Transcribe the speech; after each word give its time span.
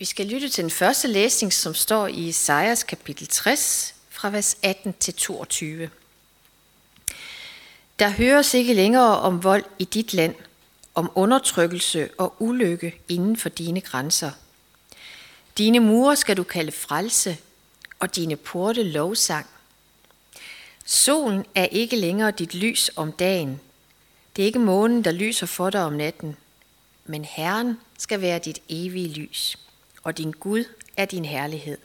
Vi 0.00 0.04
skal 0.04 0.26
lytte 0.26 0.48
til 0.48 0.62
den 0.62 0.70
første 0.70 1.08
læsning, 1.08 1.52
som 1.52 1.74
står 1.74 2.06
i 2.06 2.28
Isaias 2.28 2.82
kapitel 2.82 3.26
60, 3.26 3.94
fra 4.10 4.30
vers 4.30 4.56
18 4.62 4.94
til 5.00 5.14
22. 5.14 5.90
Der 7.98 8.10
høres 8.10 8.54
ikke 8.54 8.74
længere 8.74 9.18
om 9.18 9.44
vold 9.44 9.64
i 9.78 9.84
dit 9.84 10.14
land, 10.14 10.34
om 10.94 11.10
undertrykkelse 11.14 12.08
og 12.18 12.34
ulykke 12.38 13.00
inden 13.08 13.36
for 13.36 13.48
dine 13.48 13.80
grænser. 13.80 14.30
Dine 15.58 15.80
mure 15.80 16.16
skal 16.16 16.36
du 16.36 16.42
kalde 16.42 16.72
frelse, 16.72 17.38
og 17.98 18.16
dine 18.16 18.36
porte 18.36 18.82
lovsang. 18.82 19.46
Solen 20.84 21.44
er 21.54 21.64
ikke 21.64 21.96
længere 21.96 22.30
dit 22.30 22.54
lys 22.54 22.90
om 22.96 23.12
dagen. 23.12 23.60
Det 24.36 24.42
er 24.42 24.46
ikke 24.46 24.58
månen, 24.58 25.04
der 25.04 25.12
lyser 25.12 25.46
for 25.46 25.70
dig 25.70 25.84
om 25.84 25.92
natten, 25.92 26.36
men 27.04 27.24
Herren 27.24 27.78
skal 27.98 28.20
være 28.20 28.38
dit 28.38 28.58
evige 28.68 29.08
lys 29.08 29.56
og 30.02 30.18
din 30.18 30.30
Gud 30.30 30.64
er 30.96 31.04
din 31.04 31.24
herlighed. 31.24 31.78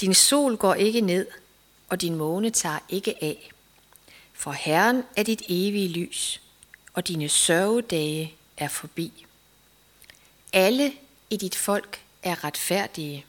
Din 0.00 0.14
sol 0.14 0.56
går 0.56 0.74
ikke 0.74 1.00
ned, 1.00 1.26
og 1.88 2.00
din 2.00 2.14
måne 2.14 2.50
tager 2.50 2.78
ikke 2.88 3.24
af. 3.24 3.50
For 4.32 4.52
Herren 4.52 5.02
er 5.16 5.22
dit 5.22 5.42
evige 5.48 5.88
lys, 5.88 6.40
og 6.94 7.08
dine 7.08 7.28
sørgedage 7.28 8.34
er 8.56 8.68
forbi. 8.68 9.26
Alle 10.52 10.92
i 11.30 11.36
dit 11.36 11.56
folk 11.56 12.00
er 12.22 12.44
retfærdige, 12.44 13.26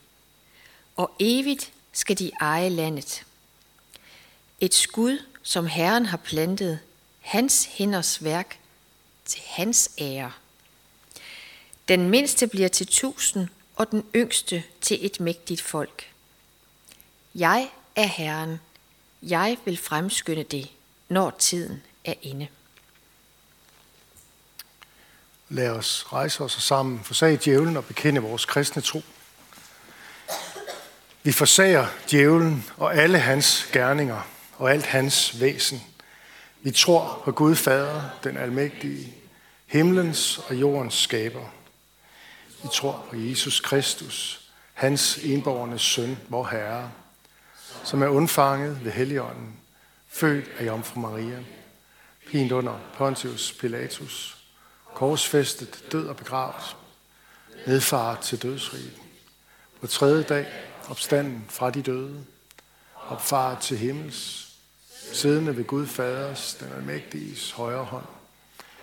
og 0.96 1.12
evigt 1.18 1.72
skal 1.92 2.18
de 2.18 2.30
eje 2.40 2.68
landet. 2.68 3.26
Et 4.60 4.74
skud, 4.74 5.18
som 5.42 5.66
Herren 5.66 6.06
har 6.06 6.16
plantet, 6.16 6.78
hans 7.20 7.64
hænders 7.64 8.24
værk, 8.24 8.58
til 9.24 9.42
hans 9.46 9.90
ære. 9.98 10.32
Den 11.92 12.10
mindste 12.10 12.46
bliver 12.46 12.68
til 12.68 12.86
tusind, 12.86 13.48
og 13.76 13.90
den 13.90 14.04
yngste 14.16 14.62
til 14.80 15.06
et 15.06 15.20
mægtigt 15.20 15.60
folk. 15.60 16.10
Jeg 17.34 17.68
er 17.96 18.06
Herren. 18.06 18.60
Jeg 19.22 19.56
vil 19.64 19.76
fremskynde 19.76 20.42
det, 20.42 20.70
når 21.08 21.30
tiden 21.30 21.82
er 22.04 22.14
inde. 22.22 22.48
Lad 25.48 25.68
os 25.68 26.06
rejse 26.12 26.44
os 26.44 26.52
sammen, 26.52 27.00
forsage 27.04 27.40
djævlen 27.44 27.76
og 27.76 27.84
bekende 27.84 28.20
vores 28.20 28.44
kristne 28.44 28.82
tro. 28.82 29.02
Vi 31.22 31.32
forsager 31.32 31.86
djævlen 32.10 32.64
og 32.76 32.96
alle 32.96 33.18
hans 33.18 33.68
gerninger 33.72 34.28
og 34.58 34.70
alt 34.72 34.86
hans 34.86 35.40
væsen. 35.40 35.82
Vi 36.62 36.70
tror 36.70 37.22
på 37.24 37.32
Gud 37.32 37.54
Fader, 37.54 38.02
den 38.24 38.36
almægtige, 38.36 39.14
himlens 39.66 40.38
og 40.38 40.54
jordens 40.54 40.94
skaber 40.94 41.61
i 42.64 42.68
tror 42.72 43.06
på 43.10 43.16
Jesus 43.16 43.60
Kristus, 43.60 44.40
hans 44.72 45.18
enborgne 45.18 45.78
søn, 45.78 46.18
vor 46.28 46.46
Herre, 46.46 46.90
som 47.84 48.02
er 48.02 48.08
undfanget 48.08 48.84
ved 48.84 48.92
Helligånden, 48.92 49.56
født 50.08 50.50
af 50.58 50.66
Jomfru 50.66 51.00
Maria, 51.00 51.38
pint 52.30 52.52
under 52.52 52.78
Pontius 52.94 53.52
Pilatus, 53.60 54.36
korsfæstet, 54.94 55.84
død 55.92 56.06
og 56.08 56.16
begravet, 56.16 56.76
nedfaret 57.66 58.18
til 58.18 58.42
dødsriget. 58.42 58.92
På 59.80 59.86
tredje 59.86 60.22
dag 60.22 60.46
opstanden 60.88 61.46
fra 61.48 61.70
de 61.70 61.82
døde, 61.82 62.24
opfaret 63.08 63.58
til 63.58 63.78
himmels, 63.78 64.48
siddende 65.12 65.56
ved 65.56 65.64
Gud 65.64 65.86
Faders, 65.86 66.54
den 66.54 66.72
almægtiges 66.72 67.50
højre 67.50 67.84
hånd, 67.84 68.06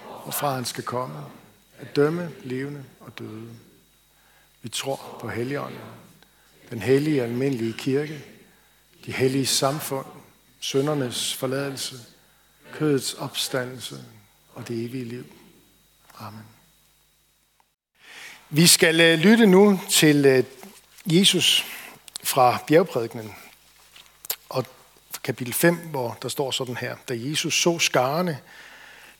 og 0.06 0.34
fra 0.34 0.56
han 0.56 0.66
skal 0.66 0.84
komme, 0.84 1.20
at 1.80 1.96
dømme 1.96 2.32
levende 2.44 2.84
og 3.00 3.20
døde. 3.20 3.50
Vi 4.62 4.70
tror 4.70 5.18
på 5.22 5.30
Helligånden, 5.30 5.80
den 6.70 6.82
hellige 6.82 7.24
almindelige 7.24 7.74
kirke, 7.74 8.24
de 9.06 9.12
hellige 9.12 9.46
samfund, 9.46 10.06
søndernes 10.60 11.34
forladelse, 11.34 11.96
kødets 12.74 13.14
opstandelse 13.14 14.04
og 14.54 14.68
det 14.68 14.86
evige 14.86 15.06
liv. 15.06 15.26
Amen. 16.20 16.44
Vi 18.50 18.68
skal 18.68 19.02
øh, 19.02 19.20
lytte 19.20 19.46
nu 19.46 19.80
til 19.90 20.26
øh, 20.26 20.44
Jesus 21.06 21.66
fra 22.24 22.58
bjergprædikenen 22.68 23.36
og 24.50 24.66
kapitel 25.24 25.54
5, 25.54 25.76
hvor 25.76 26.18
der 26.22 26.30
står 26.30 26.52
sådan 26.52 26.78
her. 26.78 26.96
Da 27.10 27.14
Jesus 27.18 27.62
så 27.62 27.80
skarne, 27.80 28.40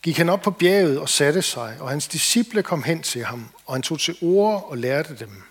gik 0.02 0.18
han 0.18 0.30
op 0.30 0.42
på 0.42 0.52
bjerget 0.52 1.00
og 1.00 1.10
satte 1.10 1.42
sig, 1.42 1.78
og 1.80 1.90
hans 1.90 2.08
disciple 2.08 2.64
kom 2.64 2.84
hen 2.84 3.02
til 3.02 3.26
ham, 3.26 3.50
og 3.66 3.76
han 3.76 3.82
tog 3.82 4.00
til 4.00 4.18
ord 4.22 4.66
og 4.70 4.78
lærte 4.78 5.16
dem. 5.16 5.44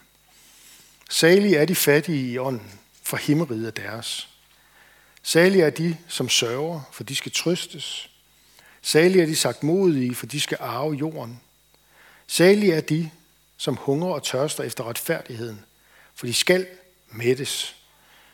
Salige 1.11 1.57
er 1.57 1.65
de 1.65 1.75
fattige 1.75 2.33
i 2.33 2.39
ånden, 2.39 2.81
for 3.03 3.17
himmeriget 3.17 3.67
er 3.67 3.71
deres. 3.71 4.29
Salige 5.23 5.65
er 5.65 5.71
de, 5.71 5.97
som 6.09 6.29
sørger, 6.29 6.81
for 6.93 7.05
de 7.05 7.17
skal 7.17 7.33
trøstes. 7.33 8.11
Salige 8.83 9.23
er 9.23 9.27
de 9.27 9.37
sagt 9.37 9.63
modige, 9.63 10.15
for 10.15 10.27
de 10.27 10.41
skal 10.41 10.59
arve 10.61 10.95
jorden. 10.95 11.41
Salige 12.27 12.75
er 12.75 12.81
de, 12.81 13.11
som 13.57 13.77
hungrer 13.77 14.15
og 14.15 14.23
tørster 14.23 14.65
efter 14.65 14.85
retfærdigheden, 14.89 15.65
for 16.15 16.27
de 16.27 16.35
skal 16.35 16.67
mættes. 17.11 17.77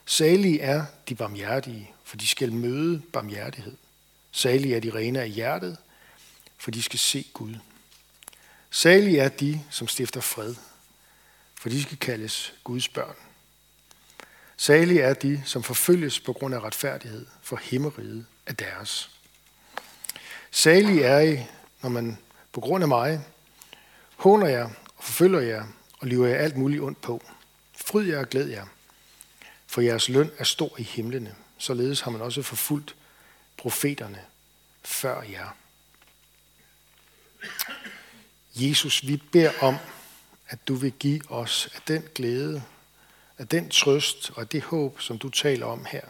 Salige 0.06 0.60
er 0.60 0.84
de 1.08 1.14
barmhjertige, 1.14 1.90
for 2.04 2.16
de 2.16 2.26
skal 2.26 2.52
møde 2.52 3.02
barmhjertighed. 3.12 3.76
Salige 4.32 4.76
er 4.76 4.80
de 4.80 4.90
rene 4.90 5.20
af 5.20 5.30
hjertet, 5.30 5.76
for 6.58 6.70
de 6.70 6.82
skal 6.82 6.98
se 6.98 7.26
Gud. 7.32 7.54
Salige 8.70 9.20
er 9.20 9.28
de, 9.28 9.64
som 9.70 9.88
stifter 9.88 10.20
fred, 10.20 10.54
for 11.54 11.68
de 11.68 11.82
skal 11.82 11.98
kaldes 11.98 12.54
Guds 12.64 12.88
børn. 12.88 13.16
Salige 14.56 15.00
er 15.02 15.14
de, 15.14 15.42
som 15.44 15.62
forfølges 15.62 16.20
på 16.20 16.32
grund 16.32 16.54
af 16.54 16.60
retfærdighed, 16.60 17.26
for 17.42 17.56
himmeriget 17.56 18.26
er 18.46 18.52
deres. 18.52 19.10
Salige 20.50 21.04
er 21.04 21.20
I, 21.20 21.46
når 21.82 21.88
man 21.88 22.18
på 22.52 22.60
grund 22.60 22.84
af 22.84 22.88
mig 22.88 23.20
håner 24.16 24.46
jer 24.46 24.70
og 24.96 25.04
forfølger 25.04 25.40
jer 25.40 25.66
og 25.98 26.06
lever 26.08 26.26
jer 26.26 26.36
alt 26.36 26.56
muligt 26.56 26.82
ondt 26.82 27.00
på. 27.00 27.22
Fryd 27.76 28.06
jer 28.06 28.18
og 28.18 28.28
glæd 28.28 28.46
jer, 28.46 28.66
for 29.66 29.80
jeres 29.80 30.08
løn 30.08 30.30
er 30.38 30.44
stor 30.44 30.78
i 30.78 30.82
himlene. 30.82 31.34
Således 31.58 32.00
har 32.00 32.10
man 32.10 32.20
også 32.20 32.42
forfulgt 32.42 32.94
profeterne 33.56 34.20
før 34.82 35.22
jer. 35.22 35.56
Jesus, 38.54 39.06
vi 39.06 39.16
beder 39.16 39.52
om, 39.60 39.76
at 40.48 40.68
du 40.68 40.74
vil 40.74 40.92
give 40.92 41.30
os 41.30 41.68
af 41.74 41.80
den 41.88 42.04
glæde, 42.14 42.62
af 43.38 43.48
den 43.48 43.70
trøst 43.70 44.30
og 44.34 44.40
af 44.40 44.48
det 44.48 44.62
håb, 44.62 45.00
som 45.00 45.18
du 45.18 45.28
taler 45.28 45.66
om 45.66 45.84
her, 45.84 46.04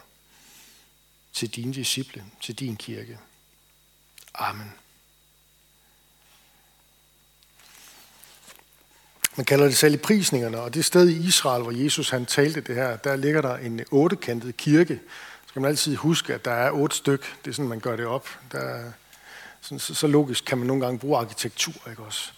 til 1.33 1.49
dine 1.49 1.75
disciple, 1.75 2.25
til 2.43 2.59
din 2.59 2.77
kirke. 2.77 3.19
Amen. 4.35 4.73
Man 9.37 9.47
kalder 9.47 9.65
det 9.65 9.77
selv 9.77 9.97
prisningerne, 9.97 10.61
og 10.61 10.75
det 10.75 10.85
sted 10.85 11.09
i 11.09 11.27
Israel, 11.27 11.63
hvor 11.63 11.73
Jesus 11.73 12.11
han 12.11 12.27
talte 12.27 12.61
det 12.61 12.75
her, 12.75 12.97
der 12.97 13.17
ligger 13.17 13.41
der 13.41 13.57
en 13.57 13.81
ottekantet 13.91 14.57
kirke. 14.57 15.01
Så 15.43 15.49
skal 15.49 15.63
man 15.63 15.69
altid 15.69 15.97
huske, 15.97 16.35
at 16.35 16.45
der 16.45 16.51
er 16.51 16.71
otte 16.71 16.97
styk. 16.97 17.37
Det 17.45 17.51
er 17.51 17.55
sådan, 17.55 17.69
man 17.69 17.81
gør 17.81 17.97
det 17.97 18.07
op. 18.07 18.29
Der 18.53 18.93
sådan, 19.65 19.79
så, 19.79 19.95
så 19.95 20.07
logisk 20.07 20.45
kan 20.45 20.59
man 20.59 20.67
nogle 20.67 20.85
gange 20.85 20.99
bruge 20.99 21.19
arkitektur, 21.19 21.91
ikke 21.91 22.03
også? 22.03 22.31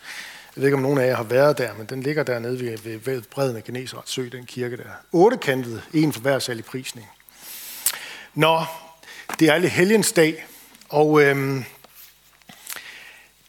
Jeg 0.57 0.61
ved 0.61 0.69
ikke, 0.69 0.77
om 0.77 0.83
nogen 0.83 0.99
af 0.99 1.07
jer 1.07 1.17
har 1.17 1.23
været 1.23 1.59
der, 1.59 1.75
men 1.75 1.87
den 1.87 2.03
ligger 2.03 2.23
dernede 2.23 2.61
ved, 2.61 2.79
ved, 2.79 2.99
ved 2.99 3.23
bredden 3.23 3.57
af 3.57 3.65
Geneserets 3.65 4.13
Sø, 4.13 4.29
den 4.33 4.47
kirke 4.47 4.77
der. 4.77 4.85
Ottekantet, 5.13 5.83
en 5.95 6.13
for 6.13 6.21
hver 6.21 6.39
sal 6.39 6.59
i 6.59 6.63
prisning. 6.63 7.09
Nå, 8.35 8.65
det 9.39 9.49
er 9.49 9.53
alle 9.53 9.69
helgens 9.69 10.13
dag, 10.13 10.47
og 10.89 11.23
øhm, 11.23 11.65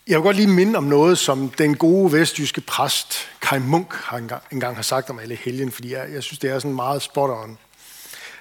jeg 0.07 0.17
vil 0.17 0.23
godt 0.23 0.35
lige 0.35 0.47
minde 0.47 0.77
om 0.77 0.83
noget, 0.83 1.17
som 1.17 1.49
den 1.49 1.77
gode 1.77 2.11
vestjyske 2.11 2.61
præst 2.61 3.29
Kai 3.41 3.59
Munk 3.59 3.93
har 3.93 4.17
engang, 4.17 4.43
engang 4.51 4.75
har 4.75 4.83
sagt 4.83 5.09
om 5.09 5.19
alle 5.19 5.35
helgen, 5.35 5.71
fordi 5.71 5.93
jeg, 5.93 6.11
jeg 6.13 6.23
synes, 6.23 6.39
det 6.39 6.49
er 6.49 6.59
sådan 6.59 6.75
meget 6.75 7.01
spot 7.01 7.29
on. 7.29 7.57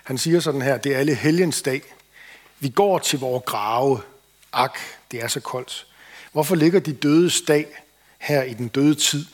Han 0.04 0.18
siger 0.18 0.40
sådan 0.40 0.62
her, 0.62 0.76
det 0.76 0.94
er 0.94 0.98
alle 0.98 1.14
helgens 1.14 1.62
dag. 1.62 1.82
Vi 2.60 2.68
går 2.68 2.98
til 2.98 3.18
vores 3.18 3.42
grave. 3.46 4.00
Ak, 4.56 4.78
det 5.10 5.22
er 5.22 5.28
så 5.28 5.40
koldt. 5.40 5.86
Hvorfor 6.32 6.54
ligger 6.54 6.80
de 6.80 6.92
dødes 6.92 7.40
dag 7.40 7.66
her 8.18 8.42
i 8.42 8.54
den 8.54 8.68
døde 8.68 8.94
tid? 8.94 9.26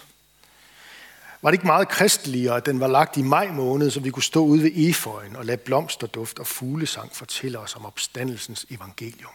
Var 1.42 1.50
det 1.50 1.54
ikke 1.54 1.66
meget 1.66 1.88
kristeligere, 1.88 2.56
at 2.56 2.66
den 2.66 2.80
var 2.80 2.86
lagt 2.86 3.16
i 3.16 3.22
maj 3.22 3.48
måned, 3.48 3.90
så 3.90 4.00
vi 4.00 4.10
kunne 4.10 4.22
stå 4.22 4.44
ude 4.44 4.62
ved 4.62 4.70
eføjen 4.74 5.36
og 5.36 5.44
lade 5.44 5.56
blomsterduft 5.56 6.38
og 6.38 6.46
fuglesang 6.46 7.16
fortælle 7.16 7.58
os 7.58 7.76
om 7.76 7.86
opstandelsens 7.86 8.66
evangelium? 8.70 9.32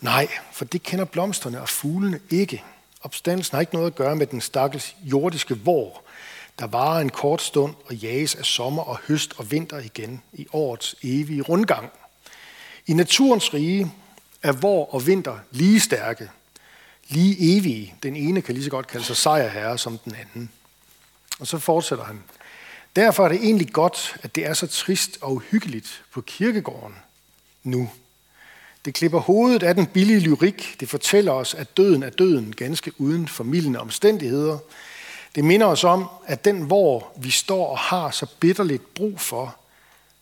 Nej, 0.00 0.28
for 0.52 0.64
det 0.64 0.82
kender 0.82 1.04
blomsterne 1.04 1.60
og 1.60 1.68
fuglene 1.68 2.20
ikke. 2.30 2.64
Opstandelsen 3.02 3.56
har 3.56 3.60
ikke 3.60 3.74
noget 3.74 3.86
at 3.86 3.94
gøre 3.94 4.16
med 4.16 4.26
den 4.26 4.40
stakkels 4.40 4.96
jordiske 5.02 5.58
vor, 5.58 6.02
der 6.58 6.66
varer 6.66 7.00
en 7.00 7.10
kort 7.10 7.42
stund 7.42 7.74
og 7.86 7.94
jages 7.94 8.34
af 8.34 8.44
sommer 8.44 8.82
og 8.82 8.98
høst 9.08 9.34
og 9.36 9.50
vinter 9.50 9.78
igen 9.78 10.22
i 10.32 10.46
årets 10.52 10.96
evige 11.02 11.42
rundgang. 11.42 11.90
I 12.86 12.92
naturens 12.92 13.54
rige 13.54 13.92
er 14.44 14.52
vår 14.52 14.94
og 14.94 15.06
vinter 15.06 15.38
lige 15.50 15.80
stærke, 15.80 16.30
lige 17.08 17.56
evige. 17.56 17.94
Den 18.02 18.16
ene 18.16 18.42
kan 18.42 18.54
lige 18.54 18.64
så 18.64 18.70
godt 18.70 18.86
kalde 18.86 19.04
sig 19.04 19.16
sejrherre 19.16 19.78
som 19.78 19.98
den 19.98 20.14
anden. 20.14 20.50
Og 21.40 21.46
så 21.46 21.58
fortsætter 21.58 22.04
han. 22.04 22.22
Derfor 22.96 23.24
er 23.24 23.28
det 23.28 23.38
egentlig 23.42 23.72
godt, 23.72 24.16
at 24.22 24.34
det 24.34 24.46
er 24.46 24.54
så 24.54 24.66
trist 24.66 25.18
og 25.20 25.32
uhyggeligt 25.32 26.04
på 26.12 26.20
kirkegården 26.20 26.94
nu. 27.62 27.90
Det 28.84 28.94
klipper 28.94 29.20
hovedet 29.20 29.62
af 29.62 29.74
den 29.74 29.86
billige 29.86 30.20
lyrik. 30.20 30.76
Det 30.80 30.88
fortæller 30.88 31.32
os, 31.32 31.54
at 31.54 31.76
døden 31.76 32.02
er 32.02 32.10
døden 32.10 32.54
ganske 32.56 32.92
uden 32.98 33.28
formidlende 33.28 33.80
omstændigheder. 33.80 34.58
Det 35.34 35.44
minder 35.44 35.66
os 35.66 35.84
om, 35.84 36.08
at 36.26 36.44
den, 36.44 36.60
hvor 36.60 37.12
vi 37.16 37.30
står 37.30 37.66
og 37.66 37.78
har 37.78 38.10
så 38.10 38.26
bitterligt 38.40 38.94
brug 38.94 39.20
for, 39.20 39.56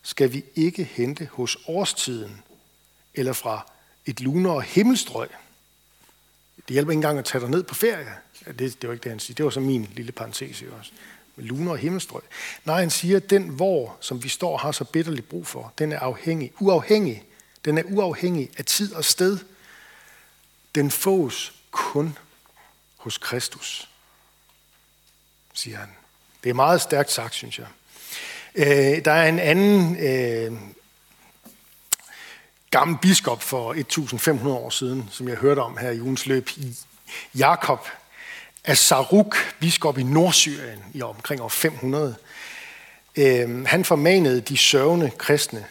skal 0.02 0.32
vi 0.32 0.44
ikke 0.54 0.84
hente 0.84 1.28
hos 1.32 1.58
årstiden 1.66 2.42
eller 3.14 3.32
fra 3.32 3.71
et 4.06 4.20
lunere 4.20 4.60
himmelstrøg. 4.60 5.28
Det 6.56 6.72
hjælper 6.75 6.93
ikke 6.93 6.99
engang 6.99 7.19
at 7.19 7.25
tage 7.25 7.43
dig 7.43 7.50
ned 7.50 7.62
på 7.62 7.75
ferie. 7.75 8.14
Det, 8.46 8.58
det 8.58 8.88
var 8.88 8.93
ikke 8.93 9.02
det, 9.02 9.12
han 9.12 9.20
siger. 9.20 9.34
Det 9.34 9.44
var 9.44 9.50
så 9.50 9.60
min 9.60 9.88
lille 9.93 10.12
parentes 10.12 10.62
også. 10.78 10.93
Med 11.37 11.44
luner 11.44 11.70
og 11.70 11.78
himmelstrøg. 11.78 12.22
Nej, 12.64 12.81
han 12.81 12.90
siger, 12.90 13.16
at 13.16 13.31
den 13.31 13.58
vor, 13.58 13.96
som 14.00 14.25
vi 14.25 14.28
står 14.28 14.52
og 14.52 14.60
har 14.60 14.72
så 14.72 14.84
bitterligt 14.84 15.28
brug 15.28 15.46
for, 15.46 15.72
den 15.78 15.93
er 15.93 15.99
afhængig, 15.99 16.52
uafhængig. 16.60 17.25
Den 17.64 17.78
er 17.78 17.82
uafhængig 17.82 18.50
af 18.58 18.64
tid 18.64 18.94
og 18.94 19.04
sted. 19.04 19.38
Den 20.75 20.90
fås 20.90 21.55
kun 21.70 22.19
hos 22.96 23.19
Kristus, 23.19 23.88
siger 25.55 25.78
han. 25.78 25.88
Det 26.44 26.50
er 26.50 26.55
meget 26.55 26.81
stærkt 26.81 27.10
sagt, 27.10 27.34
synes 27.34 27.58
jeg. 27.58 27.66
Øh, 28.55 29.05
der 29.05 29.12
er 29.12 29.28
en 29.28 29.38
anden 29.38 29.96
øh, 29.96 30.60
gammel 32.72 32.98
biskop 33.02 33.42
for 33.42 33.72
1500 33.72 34.56
år 34.56 34.70
siden, 34.70 35.08
som 35.10 35.28
jeg 35.28 35.36
hørte 35.36 35.60
om 35.60 35.76
her 35.76 35.90
i 35.90 36.00
ugens 36.00 36.26
løb, 36.26 36.50
Jakob 37.34 37.88
af 38.64 38.78
Saruk, 38.78 39.36
biskop 39.60 39.98
i 39.98 40.02
Nordsyrien 40.02 40.84
i 40.94 41.02
omkring 41.02 41.40
år 41.42 41.48
500. 41.48 42.16
Øh, 43.16 43.66
han 43.66 43.84
formanede 43.84 44.40
de 44.40 44.56
sørgende 44.56 45.10
kristne 45.10 45.66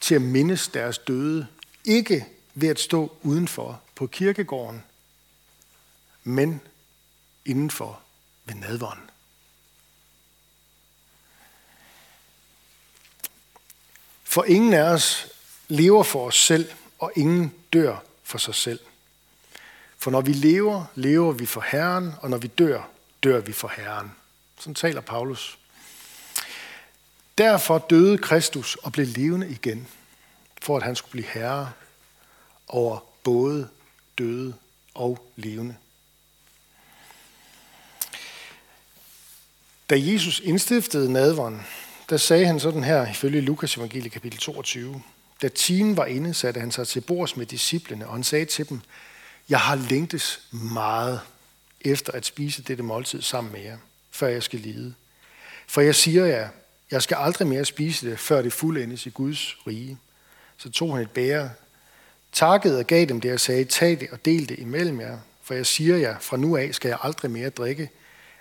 til 0.00 0.14
at 0.14 0.22
mindes 0.22 0.68
deres 0.68 0.98
døde, 0.98 1.46
ikke 1.84 2.26
ved 2.54 2.68
at 2.68 2.80
stå 2.80 3.16
udenfor 3.22 3.80
på 3.94 4.06
kirkegården, 4.06 4.82
men 6.24 6.60
indenfor 7.44 8.00
ved 8.44 8.54
nadvånden. 8.54 9.10
For 14.24 14.44
ingen 14.44 14.72
af 14.72 14.82
os 14.82 15.26
lever 15.68 16.02
for 16.02 16.26
os 16.26 16.36
selv, 16.36 16.70
og 16.98 17.12
ingen 17.16 17.54
dør 17.72 17.96
for 18.22 18.38
sig 18.38 18.54
selv. 18.54 18.80
For 19.98 20.10
når 20.10 20.20
vi 20.20 20.32
lever, 20.32 20.84
lever 20.94 21.32
vi 21.32 21.46
for 21.46 21.60
Herren, 21.60 22.14
og 22.20 22.30
når 22.30 22.38
vi 22.38 22.46
dør, 22.46 22.88
dør 23.22 23.40
vi 23.40 23.52
for 23.52 23.72
Herren. 23.76 24.12
Sådan 24.58 24.74
taler 24.74 25.00
Paulus. 25.00 25.58
Derfor 27.38 27.78
døde 27.78 28.18
Kristus 28.18 28.76
og 28.76 28.92
blev 28.92 29.06
levende 29.06 29.48
igen, 29.48 29.88
for 30.62 30.76
at 30.76 30.82
han 30.82 30.96
skulle 30.96 31.10
blive 31.10 31.26
herre 31.26 31.72
over 32.68 32.98
både 33.24 33.68
døde 34.18 34.54
og 34.94 35.32
levende. 35.36 35.76
Da 39.90 39.94
Jesus 39.98 40.40
indstiftede 40.40 41.12
nadveren, 41.12 41.66
der 42.10 42.16
sagde 42.16 42.46
han 42.46 42.60
sådan 42.60 42.84
her, 42.84 43.10
ifølge 43.10 43.40
Lukas 43.40 43.76
evangelie 43.76 44.10
kapitel 44.10 44.38
22. 44.38 45.02
Da 45.42 45.48
timen 45.48 45.96
var 45.96 46.06
inde, 46.06 46.34
satte 46.34 46.60
han 46.60 46.70
sig 46.70 46.88
til 46.88 47.00
bords 47.00 47.36
med 47.36 47.46
disciplene, 47.46 48.06
og 48.06 48.12
han 48.12 48.24
sagde 48.24 48.44
til 48.44 48.68
dem, 48.68 48.80
jeg 49.48 49.60
har 49.60 49.74
længtes 49.74 50.40
meget 50.50 51.20
efter 51.80 52.12
at 52.12 52.26
spise 52.26 52.62
dette 52.62 52.82
måltid 52.82 53.22
sammen 53.22 53.52
med 53.52 53.60
jer, 53.60 53.78
før 54.10 54.28
jeg 54.28 54.42
skal 54.42 54.60
lide. 54.60 54.94
For 55.66 55.80
jeg 55.80 55.94
siger 55.94 56.24
jer, 56.24 56.48
jeg 56.90 57.02
skal 57.02 57.16
aldrig 57.20 57.48
mere 57.48 57.64
spise 57.64 58.10
det, 58.10 58.18
før 58.18 58.42
det 58.42 58.52
fuldendes 58.52 59.06
i 59.06 59.10
Guds 59.10 59.56
rige. 59.66 59.98
Så 60.56 60.70
tog 60.70 60.94
han 60.94 61.02
et 61.02 61.10
bære, 61.10 61.50
takkede 62.32 62.78
og 62.78 62.86
gav 62.86 63.04
dem 63.04 63.20
det 63.20 63.32
og 63.32 63.40
sagde, 63.40 63.64
tag 63.64 64.00
det 64.00 64.10
og 64.10 64.24
del 64.24 64.48
det 64.48 64.58
imellem 64.58 65.00
jer. 65.00 65.18
For 65.42 65.54
jeg 65.54 65.66
siger 65.66 65.96
jer, 65.96 66.18
fra 66.18 66.36
nu 66.36 66.56
af 66.56 66.74
skal 66.74 66.88
jeg 66.88 66.98
aldrig 67.02 67.30
mere 67.30 67.50
drikke 67.50 67.90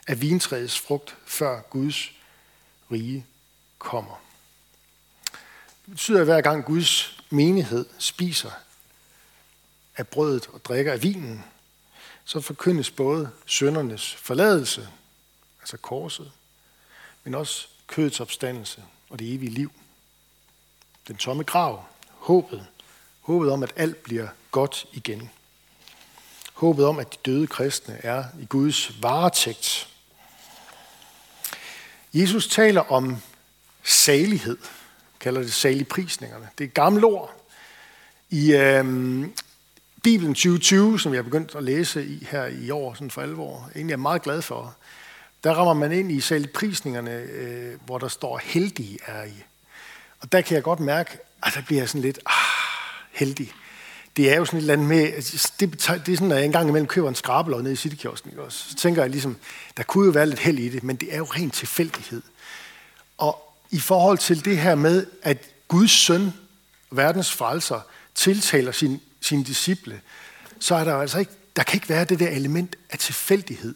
af 0.07 0.21
vintræets 0.21 0.79
frugt, 0.79 1.15
før 1.25 1.61
Guds 1.61 2.11
rige 2.91 3.25
kommer. 3.77 4.24
Betyder, 5.89 6.19
at 6.19 6.25
hver 6.25 6.41
gang 6.41 6.65
Guds 6.65 7.17
menighed 7.29 7.85
spiser 7.99 8.51
af 9.97 10.07
brødet 10.07 10.47
og 10.47 10.65
drikker 10.65 10.93
af 10.93 11.03
vinen, 11.03 11.43
så 12.25 12.41
forkyndes 12.41 12.91
både 12.91 13.31
søndernes 13.45 14.15
forladelse, 14.15 14.89
altså 15.61 15.77
korset, 15.77 16.31
men 17.23 17.35
også 17.35 17.67
kødets 17.87 18.19
opstandelse 18.19 18.83
og 19.09 19.19
det 19.19 19.33
evige 19.33 19.51
liv. 19.51 19.71
Den 21.07 21.15
tomme 21.17 21.43
grav, 21.43 21.85
håbet, 22.07 22.67
håbet 23.21 23.51
om, 23.51 23.63
at 23.63 23.73
alt 23.75 24.03
bliver 24.03 24.27
godt 24.51 24.85
igen. 24.93 25.29
Håbet 26.53 26.85
om, 26.85 26.99
at 26.99 27.13
de 27.13 27.17
døde 27.25 27.47
kristne 27.47 28.05
er 28.05 28.25
i 28.39 28.45
Guds 28.45 29.01
varetægt. 29.03 29.89
Jesus 32.13 32.47
taler 32.47 32.81
om 32.81 33.17
salighed, 33.83 34.57
kalder 35.25 35.41
det 35.41 35.53
saligprisningerne. 35.53 36.49
Det 36.57 36.63
er 36.63 36.67
gamle 36.67 37.05
ord. 37.05 37.47
I 38.29 38.53
øh, 38.53 38.85
Bibelen 40.03 40.33
2020, 40.33 40.99
som 40.99 41.13
jeg 41.13 41.19
er 41.19 41.23
begyndt 41.23 41.55
at 41.55 41.63
læse 41.63 42.05
i 42.05 42.27
her 42.31 42.45
i 42.45 42.69
år, 42.69 42.93
sådan 42.93 43.11
for 43.11 43.21
alvor, 43.21 43.69
egentlig 43.75 43.93
er 43.93 43.97
meget 43.97 44.21
glad 44.21 44.41
for, 44.41 44.75
der 45.43 45.53
rammer 45.53 45.73
man 45.73 45.91
ind 45.91 46.11
i 46.11 46.21
saligprisningerne, 46.21 47.11
øh, 47.11 47.73
hvor 47.85 47.97
der 47.97 48.07
står, 48.07 48.37
heldige 48.43 48.99
er 49.05 49.23
I. 49.23 49.43
Og 50.19 50.31
der 50.31 50.41
kan 50.41 50.55
jeg 50.55 50.63
godt 50.63 50.79
mærke, 50.79 51.17
at 51.43 51.53
der 51.55 51.61
bliver 51.61 51.85
sådan 51.85 52.01
lidt, 52.01 52.19
ah, 52.25 52.33
heldig. 53.11 53.51
Det 54.17 54.31
er 54.31 54.37
jo 54.37 54.45
sådan 54.45 54.57
et 54.57 54.61
eller 54.61 54.73
andet 54.73 54.87
med, 54.87 55.05
det, 55.59 55.73
det 56.05 56.13
er 56.13 56.17
sådan, 56.17 56.31
at 56.31 56.37
jeg 56.37 56.45
engang 56.45 56.69
imellem 56.69 56.87
køber 56.87 57.09
en 57.09 57.15
skrabelov 57.15 57.61
nede 57.61 57.73
i 57.73 57.75
Citykiosken, 57.75 58.31
så 58.49 58.75
tænker 58.75 59.01
jeg 59.01 59.11
ligesom, 59.11 59.37
der 59.77 59.83
kunne 59.83 60.05
jo 60.05 60.11
være 60.11 60.25
lidt 60.25 60.39
held 60.39 60.59
i 60.59 60.69
det, 60.69 60.83
men 60.83 60.95
det 60.95 61.13
er 61.13 61.17
jo 61.17 61.23
ren 61.25 61.49
tilfældighed. 61.49 62.21
I 63.75 63.79
forhold 63.79 64.17
til 64.17 64.45
det 64.45 64.57
her 64.57 64.75
med, 64.75 65.05
at 65.21 65.37
Guds 65.67 65.91
søn, 65.91 66.33
verdens 66.91 67.31
frelser, 67.31 67.79
tiltaler 68.15 68.71
sin, 68.71 69.01
sin 69.21 69.43
disciple, 69.43 70.01
så 70.59 70.75
er 70.75 70.83
der 70.83 70.95
altså 70.95 71.19
ikke, 71.19 71.31
der 71.55 71.63
kan 71.63 71.77
ikke 71.77 71.89
være 71.89 72.05
det 72.05 72.19
der 72.19 72.29
element 72.29 72.75
af 72.89 72.99
tilfældighed 72.99 73.75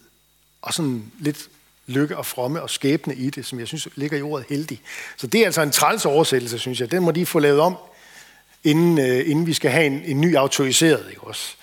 og 0.62 0.74
sådan 0.74 1.12
lidt 1.20 1.50
lykke 1.88 2.18
og 2.18 2.26
fromme 2.26 2.62
og 2.62 2.70
skæbne 2.70 3.16
i 3.16 3.30
det, 3.30 3.46
som 3.46 3.60
jeg 3.60 3.68
synes 3.68 3.88
ligger 3.96 4.18
i 4.18 4.22
ordet 4.22 4.46
heldig. 4.50 4.82
Så 5.18 5.28
det 5.28 5.42
er 5.42 5.46
altså 5.46 5.62
en 5.62 5.72
træls 5.72 6.06
oversættelse, 6.06 6.60
synes 6.60 6.80
jeg. 6.82 6.92
Den 6.92 7.04
må 7.04 7.12
de 7.12 7.26
få 7.26 7.40
lavet 7.40 7.60
om, 7.60 7.78
inden, 8.64 8.98
øh, 8.98 9.30
inden 9.30 9.46
vi 9.46 9.54
skal 9.54 9.72
have 9.72 9.86
en, 9.86 10.02
en 10.06 10.22
ny 10.22 10.36
autoriseret. 10.36 11.06
Ikke 11.10 11.24
også? 11.24 11.56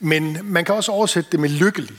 Men 0.00 0.38
man 0.42 0.64
kan 0.64 0.74
også 0.74 0.92
oversætte 0.92 1.30
det 1.32 1.40
med 1.40 1.48
lykkelig. 1.48 1.96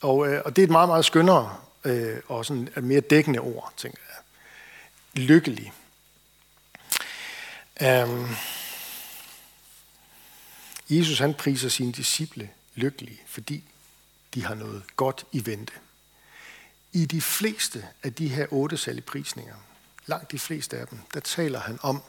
Og, 0.00 0.28
øh, 0.28 0.42
og 0.44 0.56
det 0.56 0.62
er 0.62 0.66
et 0.66 0.72
meget, 0.72 0.88
meget 0.88 1.04
skønnere 1.04 1.56
øh, 1.84 2.16
og 2.28 2.46
sådan 2.46 2.68
et 2.76 2.84
mere 2.84 3.00
dækkende 3.00 3.38
ord, 3.38 3.72
tænker 3.76 3.98
jeg. 4.07 4.07
Lykkelig. 5.14 5.72
Um, 7.80 8.36
Jesus 10.88 11.18
han 11.18 11.34
priser 11.34 11.68
sine 11.68 11.92
disciple 11.92 12.50
lykkelige, 12.74 13.20
fordi 13.26 13.64
de 14.34 14.44
har 14.44 14.54
noget 14.54 14.82
godt 14.96 15.26
i 15.32 15.46
vente. 15.46 15.72
I 16.92 17.06
de 17.06 17.20
fleste 17.20 17.88
af 18.02 18.14
de 18.14 18.28
her 18.28 18.46
otte 18.50 18.76
saligprisninger, 18.76 19.54
langt 20.06 20.32
de 20.32 20.38
fleste 20.38 20.78
af 20.78 20.88
dem, 20.88 20.98
der 21.14 21.20
taler 21.20 21.60
han 21.60 21.78
om, 21.82 22.02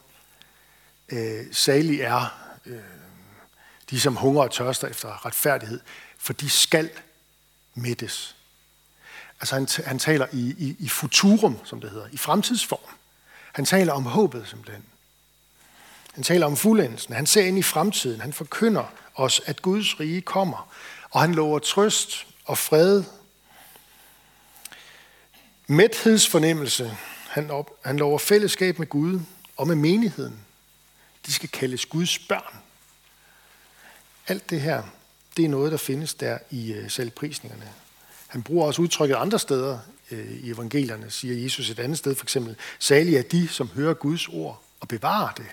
øh, 1.10 1.46
salig 1.52 2.02
er 2.02 2.50
øh, 2.66 2.80
de, 3.90 4.00
som 4.00 4.16
hungrer 4.16 4.44
og 4.44 4.52
tørster 4.52 4.88
efter 4.88 5.26
retfærdighed, 5.26 5.80
for 6.18 6.34
de 6.34 6.50
skal 6.50 6.90
mættes. 7.74 8.36
Altså 9.42 9.56
han, 9.56 9.68
han 9.86 10.00
taler 10.00 10.28
i, 10.32 10.56
i, 10.58 10.76
i 10.80 10.90
futurum, 10.90 11.58
som 11.64 11.82
det 11.82 11.90
hedder, 11.90 12.08
i 12.12 12.18
fremtidsform. 12.18 12.96
Han 13.54 13.66
taler 13.66 13.94
om 13.94 14.04
håbet 14.04 14.48
simpelthen. 14.48 14.84
Han 16.14 16.24
taler 16.24 16.46
om 16.46 16.58
fuldendelsen. 16.58 17.14
Han 17.14 17.26
ser 17.26 17.46
ind 17.46 17.60
i 17.60 17.64
fremtiden. 17.64 18.22
Han 18.22 18.34
forkynder 18.34 18.86
os, 19.16 19.42
at 19.46 19.62
Guds 19.62 20.00
rige 20.00 20.22
kommer. 20.22 20.74
Og 21.10 21.22
han 21.22 21.36
lover 21.36 21.60
trøst 21.60 22.28
og 22.46 22.58
fred. 22.58 23.04
Mæthedsfornemmelse. 25.68 26.98
Han, 27.30 27.52
op, 27.52 27.72
han 27.86 27.98
lover 27.98 28.18
fællesskab 28.18 28.80
med 28.80 28.88
Gud 28.88 29.20
og 29.58 29.68
med 29.68 29.76
menigheden. 29.76 30.40
De 31.26 31.34
skal 31.34 31.50
kaldes 31.50 31.86
Guds 31.86 32.20
børn. 32.20 32.56
Alt 34.28 34.50
det 34.50 34.62
her, 34.62 34.84
det 35.38 35.46
er 35.46 35.50
noget, 35.50 35.72
der 35.72 35.78
findes 35.78 36.14
der 36.14 36.38
i 36.50 36.74
øh, 36.74 36.90
selvprisningerne. 36.90 37.74
Han 38.30 38.44
bruger 38.44 38.68
også 38.68 38.82
udtrykket 38.82 39.16
andre 39.16 39.40
steder 39.40 39.80
øh, 40.12 40.32
i 40.32 40.52
evangelierne, 40.52 41.12
siger 41.12 41.44
Jesus 41.44 41.70
et 41.70 41.80
andet 41.80 41.98
sted, 41.98 42.16
for 42.16 42.26
eksempel, 42.26 42.56
salige 42.80 43.18
er 43.18 43.22
de, 43.22 43.48
som 43.48 43.68
hører 43.68 43.94
Guds 43.94 44.28
ord 44.28 44.64
og 44.80 44.88
bevarer 44.88 45.34
det. 45.34 45.46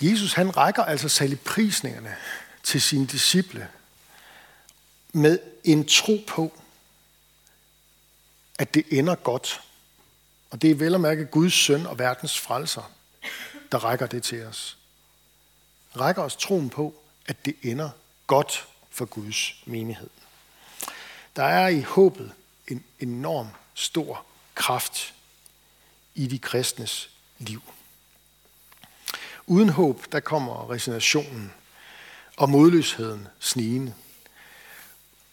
Jesus 0.00 0.32
han 0.32 0.56
rækker 0.56 0.82
altså 0.84 1.08
saligprisningerne 1.08 2.16
til 2.62 2.82
sine 2.82 3.06
disciple 3.06 3.68
med 5.12 5.38
en 5.64 5.88
tro 5.88 6.24
på, 6.26 6.60
at 8.58 8.74
det 8.74 8.84
ender 8.90 9.14
godt. 9.14 9.60
Og 10.50 10.62
det 10.62 10.70
er 10.70 10.74
vel 10.74 10.94
at 10.94 11.00
mærke 11.00 11.24
Guds 11.24 11.54
søn 11.54 11.86
og 11.86 11.98
verdens 11.98 12.38
frelser, 12.38 12.92
der 13.72 13.84
rækker 13.84 14.06
det 14.06 14.22
til 14.22 14.44
os. 14.44 14.78
Rækker 15.96 16.22
os 16.22 16.36
troen 16.36 16.70
på, 16.70 17.02
at 17.26 17.44
det 17.44 17.56
ender 17.62 17.90
godt 18.26 18.68
for 18.92 19.04
Guds 19.04 19.62
menighed. 19.66 20.10
Der 21.36 21.44
er 21.44 21.68
i 21.68 21.80
håbet 21.80 22.32
en 22.68 22.84
enorm 23.00 23.48
stor 23.74 24.26
kraft 24.54 25.14
i 26.14 26.26
de 26.26 26.38
kristnes 26.38 27.10
liv. 27.38 27.62
Uden 29.46 29.68
håb, 29.68 30.12
der 30.12 30.20
kommer 30.20 30.70
resignationen 30.70 31.52
og 32.36 32.50
modløsheden 32.50 33.28
snigende. 33.38 33.94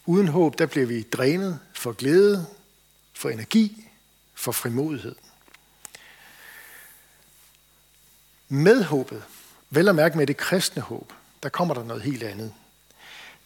Uden 0.05 0.27
håb, 0.27 0.57
der 0.57 0.65
bliver 0.65 0.87
vi 0.87 1.01
drænet 1.01 1.59
for 1.73 1.91
glæde, 1.91 2.47
for 3.13 3.29
energi, 3.29 3.87
for 4.33 4.51
frimodighed. 4.51 5.15
Med 8.47 8.83
håbet, 8.83 9.23
vel 9.69 9.87
at 9.87 9.95
mærke 9.95 10.17
med 10.17 10.27
det 10.27 10.37
kristne 10.37 10.81
håb, 10.81 11.13
der 11.43 11.49
kommer 11.49 11.73
der 11.73 11.83
noget 11.83 12.03
helt 12.03 12.23
andet. 12.23 12.53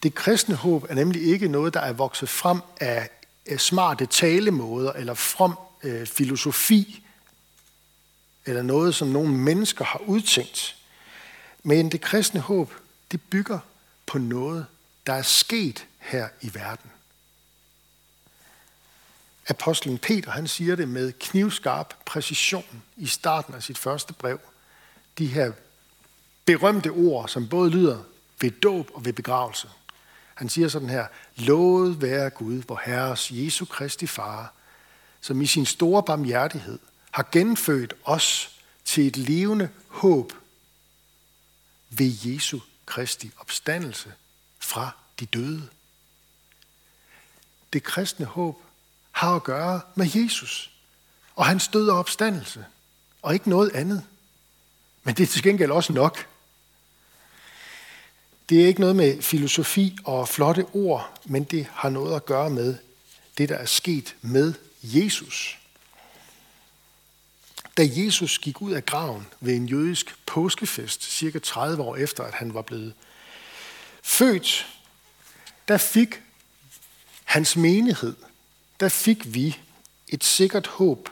Det 0.04 0.14
kristne 0.14 0.54
håb 0.54 0.86
er 0.88 0.94
nemlig 0.94 1.22
ikke 1.22 1.48
noget, 1.48 1.74
der 1.74 1.80
er 1.80 1.92
vokset 1.92 2.28
frem 2.28 2.60
af 2.80 3.08
smarte 3.58 4.06
talemåder 4.06 4.92
eller 4.92 5.14
from 5.14 5.58
øh, 5.82 6.06
filosofi, 6.06 7.06
eller 8.46 8.62
noget, 8.62 8.94
som 8.94 9.08
nogle 9.08 9.32
mennesker 9.32 9.84
har 9.84 9.98
udtænkt. 9.98 10.76
Men 11.62 11.92
det 11.92 12.00
kristne 12.00 12.40
håb, 12.40 12.74
det 13.12 13.22
bygger 13.22 13.58
på 14.06 14.18
noget, 14.18 14.66
der 15.06 15.12
er 15.12 15.22
sket 15.22 15.86
her 15.98 16.28
i 16.40 16.54
verden. 16.54 16.90
Apostlen 19.48 19.98
Peter, 19.98 20.30
han 20.30 20.48
siger 20.48 20.76
det 20.76 20.88
med 20.88 21.12
knivskarp 21.12 21.94
præcision 22.06 22.82
i 22.96 23.06
starten 23.06 23.54
af 23.54 23.62
sit 23.62 23.78
første 23.78 24.12
brev. 24.12 24.40
De 25.18 25.26
her 25.26 25.52
berømte 26.44 26.88
ord, 26.88 27.28
som 27.28 27.48
både 27.48 27.70
lyder 27.70 27.98
ved 28.40 28.50
dåb 28.50 28.90
og 28.94 29.04
ved 29.04 29.12
begravelse. 29.12 29.68
Han 30.34 30.48
siger 30.48 30.68
sådan 30.68 30.88
her, 30.88 31.06
lovet 31.36 32.02
være 32.02 32.30
Gud, 32.30 32.62
vor 32.68 32.80
Herres 32.84 33.30
Jesu 33.30 33.64
Kristi 33.64 34.06
Far, 34.06 34.52
som 35.20 35.42
i 35.42 35.46
sin 35.46 35.66
store 35.66 36.02
barmhjertighed 36.02 36.78
har 37.10 37.28
genfødt 37.32 37.94
os 38.04 38.50
til 38.84 39.06
et 39.06 39.16
levende 39.16 39.68
håb 39.88 40.32
ved 41.90 42.12
Jesu 42.24 42.58
Kristi 42.86 43.30
opstandelse 43.36 44.12
fra 44.58 44.90
de 45.20 45.26
døde. 45.26 45.68
Det 47.72 47.82
kristne 47.82 48.26
håb 48.26 48.62
har 49.12 49.34
at 49.36 49.44
gøre 49.44 49.80
med 49.94 50.06
Jesus 50.14 50.70
og 51.36 51.46
hans 51.46 51.68
død 51.68 51.88
og 51.88 51.98
opstandelse, 51.98 52.64
og 53.22 53.34
ikke 53.34 53.50
noget 53.50 53.70
andet. 53.74 54.02
Men 55.02 55.14
det 55.14 55.22
er 55.22 55.26
til 55.26 55.42
gengæld 55.42 55.70
også 55.70 55.92
nok. 55.92 56.26
Det 58.48 58.62
er 58.62 58.66
ikke 58.66 58.80
noget 58.80 58.96
med 58.96 59.22
filosofi 59.22 59.96
og 60.04 60.28
flotte 60.28 60.64
ord, 60.72 61.20
men 61.24 61.44
det 61.44 61.66
har 61.72 61.88
noget 61.88 62.16
at 62.16 62.26
gøre 62.26 62.50
med 62.50 62.76
det, 63.38 63.48
der 63.48 63.56
er 63.56 63.66
sket 63.66 64.16
med 64.22 64.54
Jesus. 64.82 65.58
Da 67.76 67.88
Jesus 67.90 68.38
gik 68.38 68.62
ud 68.62 68.72
af 68.72 68.86
graven 68.86 69.26
ved 69.40 69.54
en 69.54 69.66
jødisk 69.66 70.26
påskefest, 70.26 71.02
cirka 71.02 71.38
30 71.38 71.82
år 71.82 71.96
efter, 71.96 72.24
at 72.24 72.34
han 72.34 72.54
var 72.54 72.62
blevet 72.62 72.94
født, 74.02 74.66
der 75.68 75.78
fik 75.78 76.20
hans 77.24 77.56
menighed, 77.56 78.14
der 78.80 78.88
fik 78.88 79.34
vi 79.34 79.58
et 80.08 80.24
sikkert 80.24 80.66
håb 80.66 81.08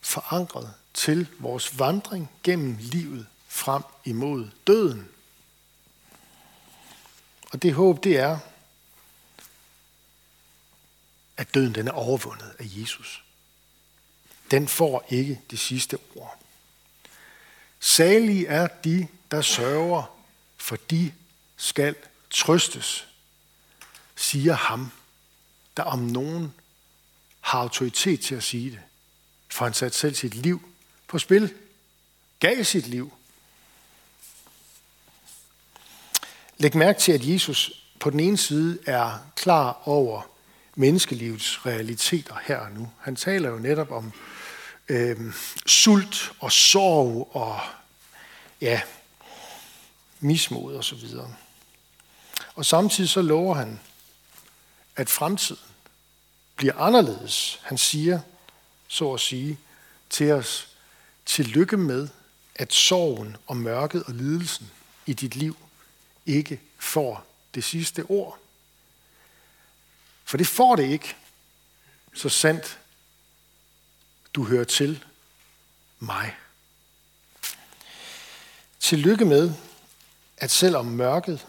forankret 0.00 0.70
til 0.94 1.26
vores 1.38 1.78
vandring 1.78 2.30
gennem 2.42 2.76
livet 2.80 3.26
frem 3.48 3.82
imod 4.04 4.48
døden. 4.66 5.08
Og 7.52 7.62
det 7.62 7.74
håb, 7.74 8.04
det 8.04 8.16
er, 8.16 8.38
at 11.36 11.54
døden 11.54 11.74
den 11.74 11.88
er 11.88 11.92
overvundet 11.92 12.54
af 12.58 12.64
Jesus. 12.64 13.24
Den 14.50 14.68
får 14.68 15.06
ikke 15.08 15.40
det 15.50 15.58
sidste 15.58 15.98
ord. 16.16 16.38
Salige 17.80 18.46
er 18.46 18.66
de, 18.66 19.08
der 19.30 19.42
sørger, 19.42 20.18
for 20.56 20.76
de 20.76 21.12
skal 21.56 21.94
trøstes, 22.30 23.08
siger 24.16 24.54
ham, 24.54 24.90
der 25.76 25.82
om 25.82 25.98
nogen 25.98 26.54
har 27.40 27.58
autoritet 27.58 28.20
til 28.20 28.34
at 28.34 28.42
sige 28.42 28.70
det. 28.70 28.80
For 29.48 29.64
han 29.64 29.74
satte 29.74 29.98
selv 29.98 30.14
sit 30.14 30.34
liv 30.34 30.68
på 31.06 31.18
spil, 31.18 31.54
gav 32.40 32.64
sit 32.64 32.86
liv. 32.86 33.12
Læg 36.62 36.76
mærke 36.76 37.00
til, 37.00 37.12
at 37.12 37.28
Jesus 37.28 37.72
på 38.00 38.10
den 38.10 38.20
ene 38.20 38.36
side 38.36 38.78
er 38.86 39.18
klar 39.36 39.82
over 39.84 40.22
menneskelivets 40.74 41.66
realiteter 41.66 42.34
her 42.44 42.56
og 42.56 42.72
nu. 42.72 42.90
Han 43.00 43.16
taler 43.16 43.50
jo 43.50 43.58
netop 43.58 43.90
om 43.90 44.12
øh, 44.88 45.34
sult 45.66 46.32
og 46.40 46.52
sorg 46.52 47.30
og 47.36 47.60
ja, 48.60 48.80
mismod 50.20 50.74
og 50.74 50.84
så 50.84 50.94
videre. 50.94 51.34
Og 52.54 52.66
samtidig 52.66 53.10
så 53.10 53.22
lover 53.22 53.54
han, 53.54 53.80
at 54.96 55.10
fremtiden 55.10 55.62
bliver 56.56 56.78
anderledes. 56.78 57.60
Han 57.62 57.78
siger, 57.78 58.20
så 58.88 59.12
at 59.12 59.20
sige, 59.20 59.58
til 60.10 60.32
os, 60.32 60.68
tillykke 61.26 61.76
med, 61.76 62.08
at 62.54 62.72
sorgen 62.72 63.36
og 63.46 63.56
mørket 63.56 64.02
og 64.02 64.14
lidelsen 64.14 64.70
i 65.06 65.12
dit 65.12 65.36
liv 65.36 65.56
ikke 66.26 66.60
får 66.78 67.26
det 67.54 67.64
sidste 67.64 68.02
ord. 68.02 68.38
For 70.24 70.36
det 70.36 70.46
får 70.46 70.76
det 70.76 70.90
ikke, 70.90 71.16
så 72.14 72.28
sandt 72.28 72.78
du 74.34 74.44
hører 74.44 74.64
til 74.64 75.04
mig. 75.98 76.36
Tillykke 78.80 79.24
med, 79.24 79.54
at 80.36 80.50
selvom 80.50 80.86
mørket 80.86 81.46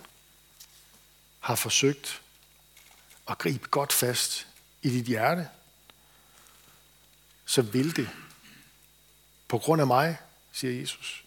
har 1.40 1.56
forsøgt 1.56 2.22
at 3.30 3.38
gribe 3.38 3.68
godt 3.68 3.94
fast 3.94 4.48
i 4.82 4.90
dit 4.90 5.06
hjerte, 5.06 5.50
så 7.46 7.62
vil 7.62 7.96
det 7.96 8.10
på 9.48 9.58
grund 9.58 9.82
af 9.82 9.88
mig, 9.88 10.18
siger 10.52 10.80
Jesus, 10.80 11.24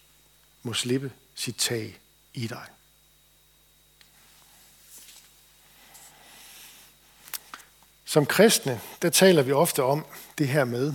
må 0.62 0.72
slippe 0.72 1.12
sit 1.34 1.56
tag 1.56 2.00
i 2.34 2.46
dig. 2.46 2.66
Som 8.08 8.26
kristne, 8.26 8.80
der 9.02 9.10
taler 9.10 9.42
vi 9.42 9.52
ofte 9.52 9.82
om 9.82 10.04
det 10.38 10.48
her 10.48 10.64
med, 10.64 10.92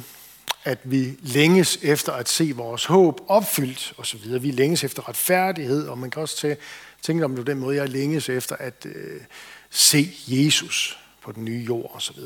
at 0.64 0.80
vi 0.84 1.18
længes 1.22 1.80
efter 1.82 2.12
at 2.12 2.30
se 2.30 2.52
vores 2.56 2.86
håb 2.86 3.22
opfyldt 3.28 3.94
osv. 3.98 4.42
Vi 4.42 4.52
længes 4.52 4.84
efter 4.84 5.10
retfærdighed, 5.10 5.88
og 5.88 5.98
man 5.98 6.12
kan 6.12 6.22
også 6.22 6.56
tænke 7.02 7.26
om 7.26 7.36
det 7.36 7.46
på 7.46 7.52
den 7.52 7.60
måde, 7.60 7.76
jeg 7.76 7.90
længes 7.90 8.30
efter 8.30 8.56
at 8.56 8.86
øh, 8.86 9.22
se 9.70 10.14
Jesus 10.28 11.00
på 11.24 11.32
den 11.32 11.46
nye 11.46 11.64
jord 11.68 11.92
osv. 11.96 12.20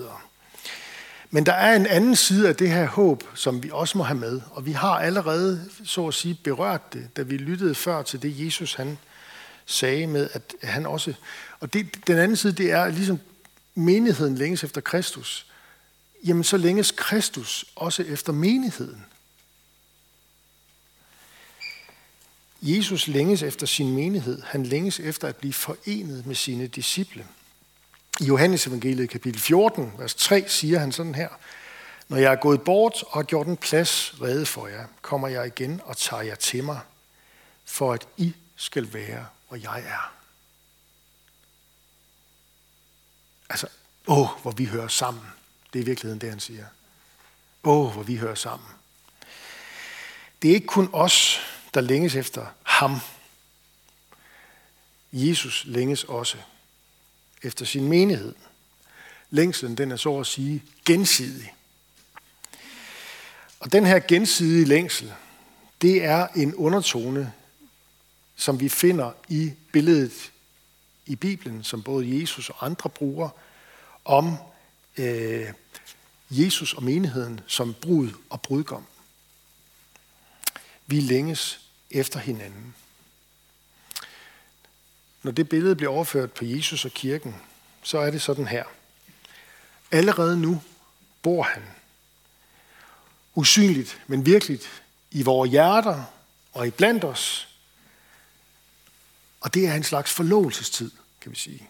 Men 1.29 1.45
der 1.45 1.53
er 1.53 1.75
en 1.75 1.85
anden 1.85 2.15
side 2.15 2.47
af 2.49 2.55
det 2.55 2.69
her 2.69 2.87
håb, 2.87 3.23
som 3.33 3.63
vi 3.63 3.69
også 3.73 3.97
må 3.97 4.03
have 4.03 4.19
med, 4.19 4.41
og 4.51 4.65
vi 4.65 4.71
har 4.71 4.99
allerede, 4.99 5.69
så 5.85 6.07
at 6.07 6.13
sige, 6.13 6.37
berørt 6.43 6.93
det, 6.93 7.09
da 7.17 7.21
vi 7.21 7.37
lyttede 7.37 7.75
før 7.75 8.01
til 8.01 8.21
det, 8.21 8.45
Jesus 8.45 8.73
han 8.73 8.97
sagde 9.65 10.07
med, 10.07 10.29
at 10.33 10.55
han 10.63 10.85
også... 10.85 11.13
Og 11.59 11.73
det, 11.73 12.07
den 12.07 12.17
anden 12.17 12.37
side, 12.37 12.53
det 12.53 12.71
er 12.71 12.87
ligesom 12.87 13.19
menigheden 13.75 14.35
længes 14.35 14.63
efter 14.63 14.81
Kristus, 14.81 15.45
jamen 16.23 16.43
så 16.43 16.57
længes 16.57 16.91
Kristus 16.91 17.65
også 17.75 18.03
efter 18.03 18.33
menigheden. 18.33 19.05
Jesus 22.61 23.07
længes 23.07 23.43
efter 23.43 23.67
sin 23.67 23.95
menighed. 23.95 24.41
Han 24.41 24.65
længes 24.65 24.99
efter 24.99 25.27
at 25.27 25.35
blive 25.35 25.53
forenet 25.53 26.25
med 26.25 26.35
sine 26.35 26.67
disciple. 26.67 27.27
I 28.19 28.25
Johannes 28.25 28.67
evangeliet 28.67 29.09
kapitel 29.09 29.41
14, 29.41 29.91
vers 29.97 30.15
3, 30.15 30.45
siger 30.47 30.79
han 30.79 30.91
sådan 30.91 31.15
her. 31.15 31.29
Når 32.07 32.17
jeg 32.17 32.31
er 32.31 32.35
gået 32.35 32.61
bort 32.61 33.03
og 33.07 33.13
har 33.13 33.23
gjort 33.23 33.47
en 33.47 33.57
plads 33.57 34.21
rede 34.21 34.45
for 34.45 34.67
jer, 34.67 34.85
kommer 35.01 35.27
jeg 35.27 35.47
igen 35.47 35.81
og 35.83 35.97
tager 35.97 36.23
jer 36.23 36.35
til 36.35 36.63
mig, 36.63 36.79
for 37.65 37.93
at 37.93 38.07
I 38.17 38.33
skal 38.55 38.93
være, 38.93 39.25
hvor 39.47 39.57
jeg 39.57 39.79
er. 39.79 40.13
Altså, 43.49 43.67
åh, 44.07 44.27
hvor 44.41 44.51
vi 44.51 44.65
hører 44.65 44.87
sammen. 44.87 45.23
Det 45.73 45.79
er 45.79 45.83
i 45.83 45.85
virkeligheden 45.85 46.21
det, 46.21 46.29
han 46.29 46.39
siger. 46.39 46.65
Åh, 47.63 47.93
hvor 47.93 48.03
vi 48.03 48.15
hører 48.15 48.35
sammen. 48.35 48.69
Det 50.41 50.49
er 50.49 50.55
ikke 50.55 50.67
kun 50.67 50.89
os, 50.93 51.39
der 51.73 51.81
længes 51.81 52.15
efter 52.15 52.45
ham. 52.63 52.99
Jesus 55.11 55.63
længes 55.65 56.03
også 56.03 56.37
efter 57.41 57.65
sin 57.65 57.87
menighed. 57.87 58.35
længslen 59.29 59.77
den 59.77 59.91
er 59.91 59.95
så 59.95 60.19
at 60.19 60.27
sige 60.27 60.63
gensidig. 60.85 61.53
Og 63.59 63.71
den 63.71 63.85
her 63.85 63.99
gensidige 63.99 64.65
længsel, 64.65 65.13
det 65.81 66.03
er 66.03 66.27
en 66.27 66.55
undertone, 66.55 67.33
som 68.35 68.59
vi 68.59 68.69
finder 68.69 69.11
i 69.29 69.53
billedet 69.71 70.31
i 71.05 71.15
Bibelen, 71.15 71.63
som 71.63 71.83
både 71.83 72.19
Jesus 72.19 72.49
og 72.49 72.65
andre 72.65 72.89
bruger, 72.89 73.29
om 74.05 74.37
øh, 74.97 75.47
Jesus 76.29 76.73
og 76.73 76.83
menigheden 76.83 77.41
som 77.47 77.73
brud 77.73 78.09
og 78.29 78.41
brudgom. 78.41 78.85
Vi 80.87 80.99
længes 80.99 81.59
efter 81.91 82.19
hinanden. 82.19 82.75
Når 85.23 85.31
det 85.31 85.49
billede 85.49 85.75
bliver 85.75 85.91
overført 85.91 86.31
på 86.31 86.45
Jesus 86.45 86.85
og 86.85 86.91
kirken, 86.91 87.35
så 87.83 87.97
er 87.97 88.11
det 88.11 88.21
sådan 88.21 88.47
her. 88.47 88.63
Allerede 89.91 90.37
nu 90.41 90.61
bor 91.21 91.43
han. 91.43 91.63
Usynligt, 93.35 94.01
men 94.07 94.25
virkeligt 94.25 94.83
i 95.11 95.23
vores 95.23 95.51
hjerter 95.51 96.03
og 96.53 96.67
i 96.67 96.69
blandt 96.69 97.03
os. 97.03 97.54
Og 99.45 99.53
det 99.53 99.67
er 99.67 99.73
en 99.73 99.83
slags 99.83 100.11
forlovelsestid, 100.11 100.91
kan 101.21 101.31
vi 101.31 101.35
sige. 101.35 101.67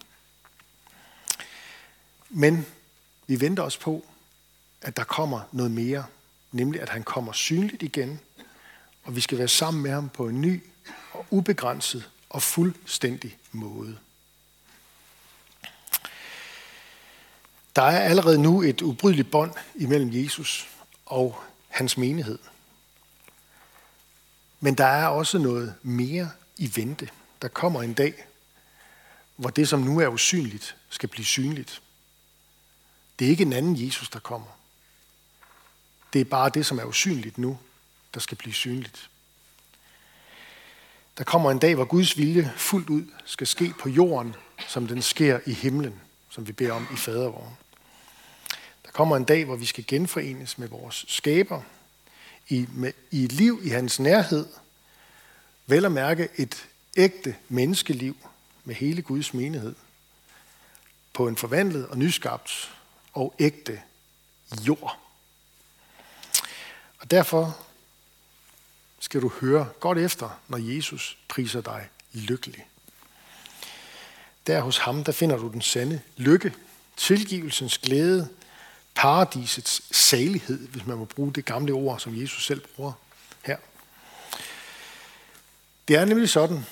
Men 2.30 2.66
vi 3.26 3.40
venter 3.40 3.62
os 3.62 3.76
på, 3.76 4.06
at 4.82 4.96
der 4.96 5.04
kommer 5.04 5.40
noget 5.52 5.70
mere, 5.70 6.06
nemlig 6.52 6.82
at 6.82 6.88
han 6.88 7.02
kommer 7.02 7.32
synligt 7.32 7.82
igen, 7.82 8.20
og 9.04 9.16
vi 9.16 9.20
skal 9.20 9.38
være 9.38 9.48
sammen 9.48 9.82
med 9.82 9.90
ham 9.90 10.08
på 10.08 10.28
en 10.28 10.40
ny 10.40 10.62
og 11.12 11.26
ubegrænset 11.30 12.10
og 12.30 12.42
fuldstændig 12.42 13.38
måde. 13.52 13.98
Der 17.76 17.82
er 17.82 18.00
allerede 18.00 18.42
nu 18.42 18.62
et 18.62 18.82
ubrydeligt 18.82 19.30
bånd 19.30 19.52
imellem 19.74 20.10
Jesus 20.12 20.68
og 21.06 21.42
hans 21.68 21.96
menighed. 21.96 22.38
Men 24.60 24.74
der 24.74 24.86
er 24.86 25.06
også 25.06 25.38
noget 25.38 25.74
mere 25.82 26.30
i 26.56 26.72
vente. 26.76 27.10
Der 27.42 27.48
kommer 27.48 27.82
en 27.82 27.94
dag, 27.94 28.26
hvor 29.36 29.50
det, 29.50 29.68
som 29.68 29.80
nu 29.80 30.00
er 30.00 30.08
usynligt, 30.08 30.76
skal 30.88 31.08
blive 31.08 31.24
synligt. 31.24 31.82
Det 33.18 33.24
er 33.24 33.30
ikke 33.30 33.42
en 33.42 33.52
anden 33.52 33.86
Jesus, 33.86 34.08
der 34.08 34.18
kommer. 34.18 34.58
Det 36.12 36.20
er 36.20 36.24
bare 36.24 36.50
det, 36.50 36.66
som 36.66 36.78
er 36.78 36.84
usynligt 36.84 37.38
nu, 37.38 37.58
der 38.14 38.20
skal 38.20 38.36
blive 38.36 38.54
synligt. 38.54 39.10
Der 41.18 41.24
kommer 41.24 41.50
en 41.50 41.58
dag, 41.58 41.74
hvor 41.74 41.84
Guds 41.84 42.18
vilje 42.18 42.52
fuldt 42.56 42.90
ud 42.90 43.04
skal 43.24 43.46
ske 43.46 43.74
på 43.80 43.88
jorden, 43.88 44.34
som 44.68 44.86
den 44.86 45.02
sker 45.02 45.40
i 45.46 45.52
himlen, 45.52 46.00
som 46.30 46.46
vi 46.48 46.52
beder 46.52 46.72
om 46.72 46.86
i 46.92 46.96
fadervåren. 46.96 47.56
Der 48.84 48.90
kommer 48.90 49.16
en 49.16 49.24
dag, 49.24 49.44
hvor 49.44 49.56
vi 49.56 49.66
skal 49.66 49.84
genforenes 49.88 50.58
med 50.58 50.68
vores 50.68 51.04
skaber 51.08 51.62
i, 52.48 52.66
med, 52.72 52.92
i 53.10 53.24
et 53.24 53.32
liv 53.32 53.60
i 53.62 53.68
hans 53.68 54.00
nærhed, 54.00 54.46
vel 55.66 55.84
at 55.84 55.92
mærke 55.92 56.28
et 56.36 56.68
ægte 56.96 57.36
menneskeliv 57.48 58.16
med 58.64 58.74
hele 58.74 59.02
Guds 59.02 59.34
menighed, 59.34 59.74
på 61.12 61.28
en 61.28 61.36
forvandlet 61.36 61.86
og 61.86 61.98
nyskabt 61.98 62.72
og 63.12 63.34
ægte 63.38 63.80
jord. 64.66 64.98
Og 66.98 67.10
derfor 67.10 67.58
skal 69.00 69.22
du 69.22 69.28
høre 69.28 69.68
godt 69.80 69.98
efter, 69.98 70.40
når 70.48 70.58
Jesus 70.58 71.18
priser 71.28 71.60
dig 71.60 71.88
lykkelig. 72.12 72.66
Der 74.46 74.60
hos 74.60 74.78
ham, 74.78 75.04
der 75.04 75.12
finder 75.12 75.36
du 75.36 75.48
den 75.48 75.62
sande 75.62 76.00
lykke, 76.16 76.54
tilgivelsens 76.96 77.78
glæde, 77.78 78.28
paradisets 78.94 79.96
salighed, 79.96 80.68
hvis 80.68 80.86
man 80.86 80.96
må 80.98 81.04
bruge 81.04 81.32
det 81.32 81.44
gamle 81.44 81.72
ord, 81.72 82.00
som 82.00 82.20
Jesus 82.20 82.46
selv 82.46 82.60
bruger 82.60 82.92
her. 83.42 83.56
Det 85.88 85.96
er 85.96 86.04
nemlig 86.04 86.28
sådan, 86.28 86.66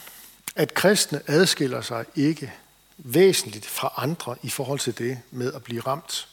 at 0.55 0.75
kristne 0.75 1.23
adskiller 1.27 1.81
sig 1.81 2.05
ikke 2.15 2.53
væsentligt 2.97 3.67
fra 3.67 3.93
andre 3.97 4.37
i 4.43 4.51
forhold 4.51 4.79
til 4.79 4.99
det 4.99 5.21
med 5.31 5.53
at 5.53 5.65
blive 5.65 5.81
ramt 5.81 6.29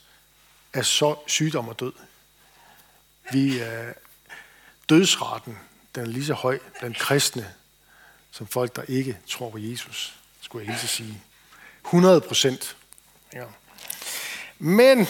af 0.74 0.86
så 0.86 1.16
sygdom 1.28 1.68
og 1.68 1.80
død. 1.80 1.94
Vi 3.32 3.60
er 3.60 3.94
dødsraten, 4.90 5.58
den 5.96 6.04
er 6.04 6.08
lige 6.08 6.26
så 6.26 6.34
høj 6.34 6.60
blandt 6.80 6.98
kristne, 6.98 7.54
som 8.32 8.48
folk, 8.48 8.76
der 8.76 8.84
ikke 8.88 9.18
tror 9.28 9.50
på 9.50 9.58
Jesus, 9.58 10.16
skulle 10.42 10.66
jeg 10.66 10.76
lige 10.76 10.88
sige. 10.88 11.22
100 11.86 12.22
procent. 12.22 12.78
Ja. 13.34 13.46
Men, 14.60 15.08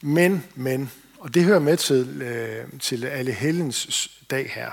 men, 0.00 0.46
men, 0.54 0.92
og 1.18 1.34
det 1.34 1.44
hører 1.44 1.58
med 1.58 1.76
til, 1.76 2.22
øh, 2.22 2.80
til 2.80 3.04
alle 3.04 3.32
helgens 3.32 4.10
dag 4.30 4.50
her. 4.54 4.72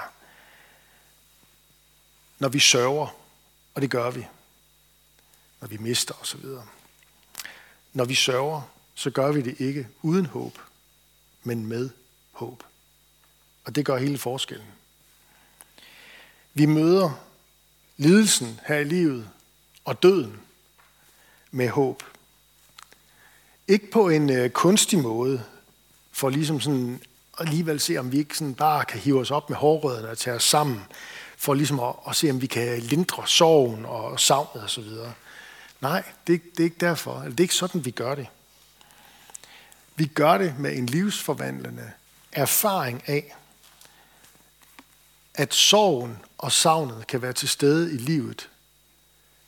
Når 2.39 2.49
vi 2.49 2.59
sørger, 2.59 3.15
og 3.73 3.81
det 3.81 3.91
gør 3.91 4.11
vi, 4.11 4.27
når 5.61 5.67
vi 5.67 5.77
mister 5.77 6.13
osv. 6.21 6.45
Når 7.93 8.05
vi 8.05 8.15
sørger, 8.15 8.61
så 8.95 9.09
gør 9.09 9.31
vi 9.31 9.41
det 9.41 9.55
ikke 9.59 9.87
uden 10.01 10.25
håb, 10.25 10.59
men 11.43 11.65
med 11.65 11.89
håb. 12.31 12.63
Og 13.65 13.75
det 13.75 13.85
gør 13.85 13.97
hele 13.97 14.17
forskellen. 14.17 14.67
Vi 16.53 16.65
møder 16.65 17.23
lidelsen 17.97 18.59
her 18.67 18.77
i 18.77 18.83
livet 18.83 19.29
og 19.85 20.03
døden 20.03 20.39
med 21.51 21.69
håb. 21.69 22.03
Ikke 23.67 23.91
på 23.91 24.09
en 24.09 24.29
øh, 24.29 24.49
kunstig 24.49 24.99
måde, 24.99 25.43
for 26.11 26.29
ligesom 26.29 26.61
sådan 26.61 27.01
alligevel 27.37 27.79
se, 27.79 27.97
om 27.97 28.11
vi 28.11 28.17
ikke 28.17 28.37
sådan 28.37 28.55
bare 28.55 28.85
kan 28.85 28.99
hive 28.99 29.19
os 29.19 29.31
op 29.31 29.49
med 29.49 29.57
hårrødderne 29.57 30.09
og 30.09 30.17
tage 30.17 30.35
os 30.35 30.43
sammen, 30.43 30.83
for 31.37 31.53
ligesom 31.53 31.79
at, 31.79 31.95
at 32.07 32.15
se, 32.15 32.29
om 32.29 32.41
vi 32.41 32.47
kan 32.47 32.79
lindre 32.79 33.27
sorgen 33.27 33.85
og 33.85 34.19
savnet 34.19 34.63
osv. 34.63 34.83
Nej, 35.81 36.03
det, 36.27 36.41
det 36.51 36.59
er 36.59 36.63
ikke 36.63 36.79
derfor. 36.79 37.15
Eller 37.15 37.29
det 37.29 37.39
er 37.39 37.43
ikke 37.43 37.55
sådan, 37.55 37.85
vi 37.85 37.91
gør 37.91 38.15
det. 38.15 38.27
Vi 39.95 40.05
gør 40.05 40.37
det 40.37 40.59
med 40.59 40.77
en 40.77 40.85
livsforvandlende 40.85 41.91
erfaring 42.31 43.09
af, 43.09 43.35
at 45.33 45.53
sorgen 45.53 46.17
og 46.37 46.51
savnet 46.51 47.07
kan 47.07 47.21
være 47.21 47.33
til 47.33 47.49
stede 47.49 47.93
i 47.93 47.97
livet, 47.97 48.49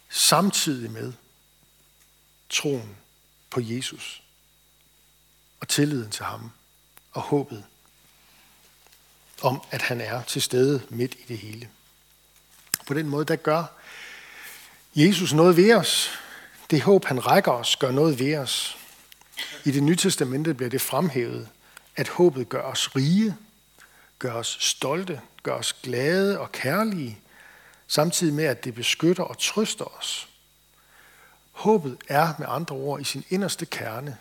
samtidig 0.10 0.91
med 0.91 1.13
troen 2.49 2.97
på 3.49 3.60
Jesus 3.63 4.23
og 5.60 5.67
tilliden 5.67 6.12
til 6.12 6.25
ham 6.25 6.52
og 7.12 7.21
håbet 7.21 7.65
om, 9.41 9.62
at 9.71 9.82
han 9.82 10.02
er 10.02 10.23
til 10.23 10.41
stede 10.41 10.82
midt 10.89 11.15
i 11.15 11.23
det 11.28 11.38
hele. 11.38 11.69
På 12.89 12.93
den 12.93 13.10
måde, 13.10 13.25
der 13.25 13.36
gør 13.36 13.63
Jesus 14.95 15.34
noget 15.34 15.58
ved 15.58 15.75
os. 15.75 16.10
Det 16.71 16.82
håb, 16.82 17.06
han 17.06 17.25
rækker 17.25 17.52
os, 17.52 17.75
gør 17.75 17.91
noget 17.91 18.19
ved 18.19 18.38
os. 18.38 18.78
I 19.65 19.71
det 19.71 19.84
nye 19.84 19.95
testamente 19.95 20.54
bliver 20.54 20.69
det 20.69 20.82
fremhævet, 20.82 21.49
at 21.95 22.08
håbet 22.08 22.49
gør 22.49 22.62
os 22.62 22.95
rige, 22.95 23.36
gør 24.19 24.34
os 24.34 24.58
stolte, 24.60 25.21
gør 25.43 25.54
os 25.54 25.73
glade 25.73 26.39
og 26.39 26.52
kærlige, 26.52 27.19
samtidig 27.88 28.34
med, 28.34 28.45
at 28.45 28.63
det 28.63 28.75
beskytter 28.75 29.23
og 29.23 29.38
trøster 29.39 29.97
os. 29.99 30.30
Håbet 31.52 31.97
er 32.08 32.34
med 32.39 32.47
andre 32.49 32.75
ord 32.75 33.02
i 33.02 33.04
sin 33.04 33.25
inderste 33.30 33.65
kerne 33.65 34.17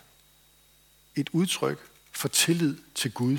et 1.15 1.29
udtryk 1.31 1.79
for 2.11 2.27
tillid 2.27 2.77
til 2.95 3.11
Gud. 3.11 3.37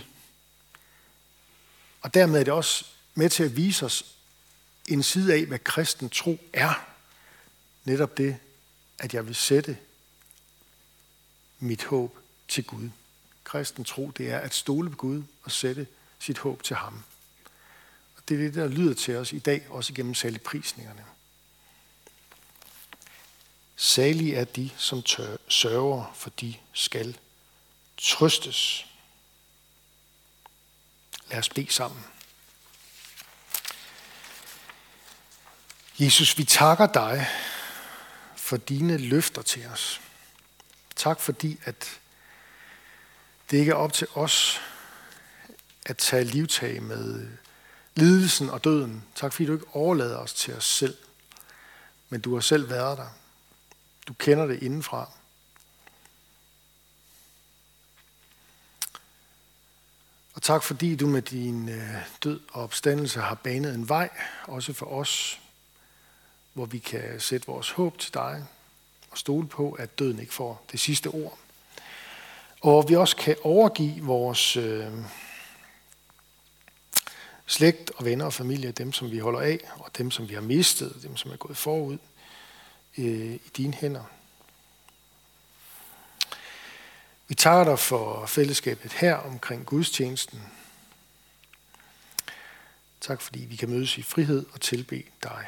Og 2.00 2.14
dermed 2.14 2.40
er 2.40 2.44
det 2.44 2.52
også 2.52 2.84
med 3.14 3.30
til 3.30 3.42
at 3.42 3.56
vise 3.56 3.86
os 3.86 4.04
en 4.88 5.02
side 5.02 5.34
af, 5.34 5.46
hvad 5.46 5.58
kristen 5.58 6.10
tro 6.10 6.38
er. 6.52 6.86
Netop 7.84 8.16
det, 8.16 8.36
at 8.98 9.14
jeg 9.14 9.26
vil 9.26 9.34
sætte 9.34 9.78
mit 11.58 11.84
håb 11.84 12.18
til 12.48 12.64
Gud. 12.64 12.90
Kristen 13.44 13.84
tro, 13.84 14.10
det 14.10 14.30
er 14.30 14.38
at 14.38 14.54
stole 14.54 14.90
på 14.90 14.96
Gud 14.96 15.22
og 15.42 15.50
sætte 15.50 15.86
sit 16.18 16.38
håb 16.38 16.62
til 16.62 16.76
ham. 16.76 17.02
Og 18.16 18.22
det 18.28 18.34
er 18.34 18.38
det, 18.44 18.54
der 18.54 18.68
lyder 18.68 18.94
til 18.94 19.16
os 19.16 19.32
i 19.32 19.38
dag, 19.38 19.66
også 19.68 19.92
igennem 19.92 20.14
saligprisningerne. 20.14 21.04
Salige 23.76 24.36
er 24.36 24.44
de, 24.44 24.70
som 24.76 25.02
tør, 25.02 25.36
sørger, 25.48 26.12
for 26.14 26.30
de 26.30 26.54
skal 26.72 27.18
trøstes. 27.96 28.86
Lad 31.30 31.38
os 31.38 31.48
bede 31.48 31.72
sammen. 31.72 32.04
Jesus, 36.00 36.38
vi 36.38 36.44
takker 36.44 36.86
dig 36.86 37.26
for 38.36 38.56
dine 38.56 38.96
løfter 38.96 39.42
til 39.42 39.66
os. 39.66 40.00
Tak 40.96 41.20
fordi, 41.20 41.60
at 41.64 42.00
det 43.50 43.58
ikke 43.58 43.72
er 43.72 43.76
op 43.76 43.92
til 43.92 44.06
os 44.14 44.60
at 45.86 45.96
tage 45.96 46.24
livtag 46.24 46.82
med 46.82 47.28
lidelsen 47.94 48.50
og 48.50 48.64
døden. 48.64 49.04
Tak 49.14 49.32
fordi 49.32 49.46
du 49.46 49.52
ikke 49.52 49.74
overlader 49.74 50.16
os 50.16 50.34
til 50.34 50.54
os 50.54 50.64
selv, 50.64 50.96
men 52.08 52.20
du 52.20 52.34
har 52.34 52.40
selv 52.40 52.70
været 52.70 52.98
der. 52.98 53.08
Du 54.08 54.12
kender 54.12 54.46
det 54.46 54.62
indenfra. 54.62 55.10
Og 60.34 60.42
tak 60.42 60.62
fordi 60.62 60.96
du 60.96 61.06
med 61.06 61.22
din 61.22 61.68
øh, 61.68 61.94
død 62.24 62.40
og 62.52 62.62
opstandelse 62.62 63.20
har 63.20 63.34
banet 63.34 63.74
en 63.74 63.88
vej, 63.88 64.08
også 64.44 64.72
for 64.72 64.86
os, 64.86 65.39
hvor 66.52 66.66
vi 66.66 66.78
kan 66.78 67.20
sætte 67.20 67.46
vores 67.46 67.70
håb 67.70 67.98
til 67.98 68.14
dig 68.14 68.44
og 69.10 69.18
stole 69.18 69.48
på, 69.48 69.72
at 69.72 69.98
døden 69.98 70.18
ikke 70.18 70.34
får 70.34 70.64
det 70.72 70.80
sidste 70.80 71.06
ord. 71.06 71.38
Og 72.60 72.70
hvor 72.70 72.82
vi 72.82 72.96
også 72.96 73.16
kan 73.16 73.36
overgive 73.42 74.02
vores 74.02 74.56
øh, 74.56 74.92
slægt 77.46 77.90
og 77.96 78.04
venner 78.04 78.24
og 78.24 78.32
familie, 78.32 78.72
dem 78.72 78.92
som 78.92 79.10
vi 79.10 79.18
holder 79.18 79.40
af, 79.40 79.58
og 79.74 79.98
dem 79.98 80.10
som 80.10 80.28
vi 80.28 80.34
har 80.34 80.40
mistet, 80.40 80.98
dem 81.02 81.16
som 81.16 81.30
er 81.30 81.36
gået 81.36 81.56
forud, 81.56 81.98
øh, 82.98 83.34
i 83.34 83.50
dine 83.56 83.74
hænder. 83.74 84.04
Vi 87.28 87.34
takker 87.34 87.64
dig 87.64 87.78
for 87.78 88.26
fællesskabet 88.26 88.92
her 88.92 89.14
omkring 89.14 89.66
gudstjenesten. 89.66 90.42
Tak 93.00 93.20
fordi 93.20 93.38
vi 93.38 93.56
kan 93.56 93.70
mødes 93.70 93.98
i 93.98 94.02
frihed 94.02 94.46
og 94.52 94.60
tilbe 94.60 95.02
dig. 95.22 95.46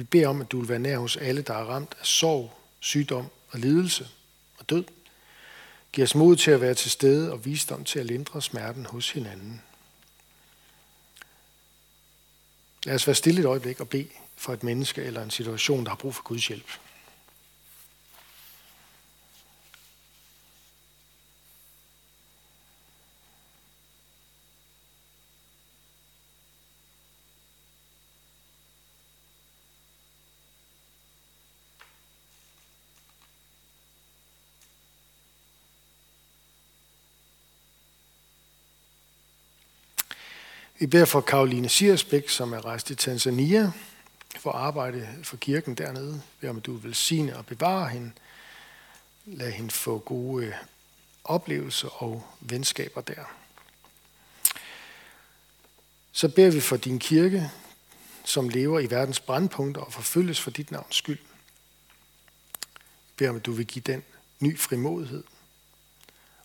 Vi 0.00 0.04
beder 0.04 0.28
om, 0.28 0.40
at 0.40 0.52
du 0.52 0.60
vil 0.60 0.68
være 0.68 0.78
nær 0.78 0.98
hos 0.98 1.16
alle, 1.16 1.42
der 1.42 1.54
er 1.54 1.64
ramt 1.64 1.94
af 2.00 2.06
sorg, 2.06 2.52
sygdom 2.78 3.26
og 3.50 3.58
lidelse 3.58 4.08
og 4.58 4.70
død. 4.70 4.84
Giv 5.92 6.04
os 6.04 6.14
mod 6.14 6.36
til 6.36 6.50
at 6.50 6.60
være 6.60 6.74
til 6.74 6.90
stede 6.90 7.32
og 7.32 7.44
visdom 7.44 7.84
til 7.84 7.98
at 7.98 8.06
lindre 8.06 8.42
smerten 8.42 8.86
hos 8.86 9.10
hinanden. 9.10 9.62
Lad 12.84 12.94
os 12.94 13.06
være 13.06 13.14
stille 13.14 13.40
et 13.40 13.46
øjeblik 13.46 13.80
og 13.80 13.88
bede 13.88 14.08
for 14.36 14.52
et 14.52 14.62
menneske 14.62 15.02
eller 15.02 15.22
en 15.22 15.30
situation, 15.30 15.84
der 15.84 15.90
har 15.90 15.96
brug 15.96 16.14
for 16.14 16.22
Guds 16.22 16.46
hjælp. 16.46 16.78
I 40.82 40.86
beder 40.86 41.04
for 41.04 41.20
Karoline 41.20 41.68
Siersbæk, 41.68 42.28
som 42.28 42.52
er 42.52 42.64
rejst 42.64 42.86
til 42.86 42.96
Tanzania 42.96 43.72
for 44.38 44.52
at 44.52 44.60
arbejde 44.60 45.08
for 45.22 45.36
kirken 45.36 45.74
dernede. 45.74 46.22
Vi 46.40 46.48
om, 46.48 46.56
at 46.56 46.66
du 46.66 46.72
vil 46.72 46.82
velsigne 46.82 47.36
og 47.36 47.46
bevare 47.46 47.88
hende. 47.88 48.12
Lad 49.26 49.50
hende 49.50 49.70
få 49.70 49.98
gode 49.98 50.46
øh, 50.46 50.54
oplevelser 51.24 52.02
og 52.02 52.26
venskaber 52.40 53.00
der. 53.00 53.24
Så 56.12 56.28
beder 56.28 56.50
vi 56.50 56.60
for 56.60 56.76
din 56.76 56.98
kirke, 56.98 57.50
som 58.24 58.48
lever 58.48 58.80
i 58.80 58.90
verdens 58.90 59.20
brandpunkter 59.20 59.82
og 59.82 59.92
forfølges 59.92 60.40
for 60.40 60.50
dit 60.50 60.70
navns 60.70 60.96
skyld. 60.96 61.18
Vi 63.06 63.12
beder 63.16 63.30
om, 63.30 63.36
at 63.36 63.46
du 63.46 63.52
vil 63.52 63.66
give 63.66 63.82
den 63.82 64.02
ny 64.38 64.58
frimodighed 64.58 65.24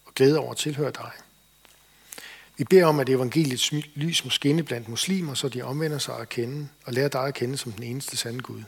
og 0.06 0.13
glæde 0.13 0.39
over 0.39 0.52
at 0.52 0.58
tilhøre 0.58 0.91
dig. 0.91 1.12
Vi 2.57 2.63
beder 2.63 2.85
om, 2.85 2.99
at 2.99 3.09
evangeliets 3.09 3.71
lys 3.71 4.23
må 4.23 4.29
skinne 4.29 4.63
blandt 4.63 4.89
muslimer, 4.89 5.33
så 5.33 5.49
de 5.49 5.61
omvender 5.61 5.97
sig 5.97 6.19
at 6.19 6.29
kende 6.29 6.67
og 6.85 6.93
lærer 6.93 7.07
dig 7.07 7.23
at 7.23 7.33
kende 7.33 7.57
som 7.57 7.71
den 7.71 7.83
eneste 7.83 8.17
sande 8.17 8.39
Gud. 8.39 8.63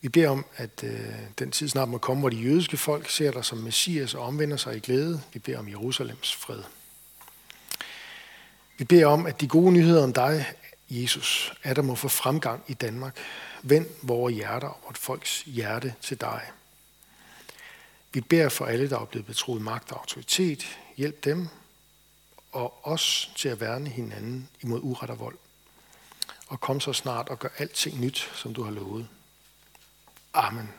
Vi 0.00 0.08
beder 0.08 0.28
om, 0.28 0.44
at 0.56 0.84
øh, 0.84 1.14
den 1.38 1.50
tid 1.50 1.68
snart 1.68 1.88
må 1.88 1.98
komme, 1.98 2.20
hvor 2.20 2.28
de 2.28 2.36
jødiske 2.36 2.76
folk 2.76 3.10
ser 3.10 3.30
dig 3.30 3.44
som 3.44 3.58
Messias 3.58 4.14
og 4.14 4.22
omvender 4.22 4.56
sig 4.56 4.76
i 4.76 4.80
glæde. 4.80 5.22
Vi 5.32 5.38
beder 5.38 5.58
om 5.58 5.68
Jerusalems 5.68 6.34
fred. 6.34 6.62
Vi 8.78 8.84
beder 8.84 9.06
om, 9.06 9.26
at 9.26 9.40
de 9.40 9.48
gode 9.48 9.72
nyheder 9.72 10.02
om 10.02 10.12
dig, 10.12 10.46
Jesus, 10.90 11.52
er 11.62 11.74
der 11.74 11.82
må 11.82 11.94
få 11.94 12.08
fremgang 12.08 12.62
i 12.68 12.74
Danmark. 12.74 13.16
Vend 13.62 13.86
vores 14.02 14.34
hjerter 14.34 14.68
og 14.68 14.80
vort 14.84 14.98
folks 14.98 15.42
hjerte 15.42 15.94
til 16.00 16.20
dig. 16.20 16.42
Vi 18.12 18.20
beder 18.20 18.48
for 18.48 18.66
alle, 18.66 18.90
der 18.90 18.98
er 18.98 19.04
blevet 19.04 19.26
betroet 19.26 19.62
magt 19.62 19.92
og 19.92 19.98
autoritet. 19.98 20.78
Hjælp 20.96 21.24
dem 21.24 21.48
og 22.56 22.80
os 22.82 23.30
til 23.36 23.48
at 23.48 23.60
værne 23.60 23.90
hinanden 23.90 24.48
imod 24.62 24.80
uret 24.82 25.10
og 25.10 25.18
vold. 25.18 25.38
Og 26.48 26.60
kom 26.60 26.80
så 26.80 26.92
snart 26.92 27.28
og 27.28 27.38
gør 27.38 27.48
alting 27.58 28.00
nyt, 28.00 28.30
som 28.34 28.54
du 28.54 28.62
har 28.62 28.70
lovet. 28.70 29.08
Amen. 30.32 30.72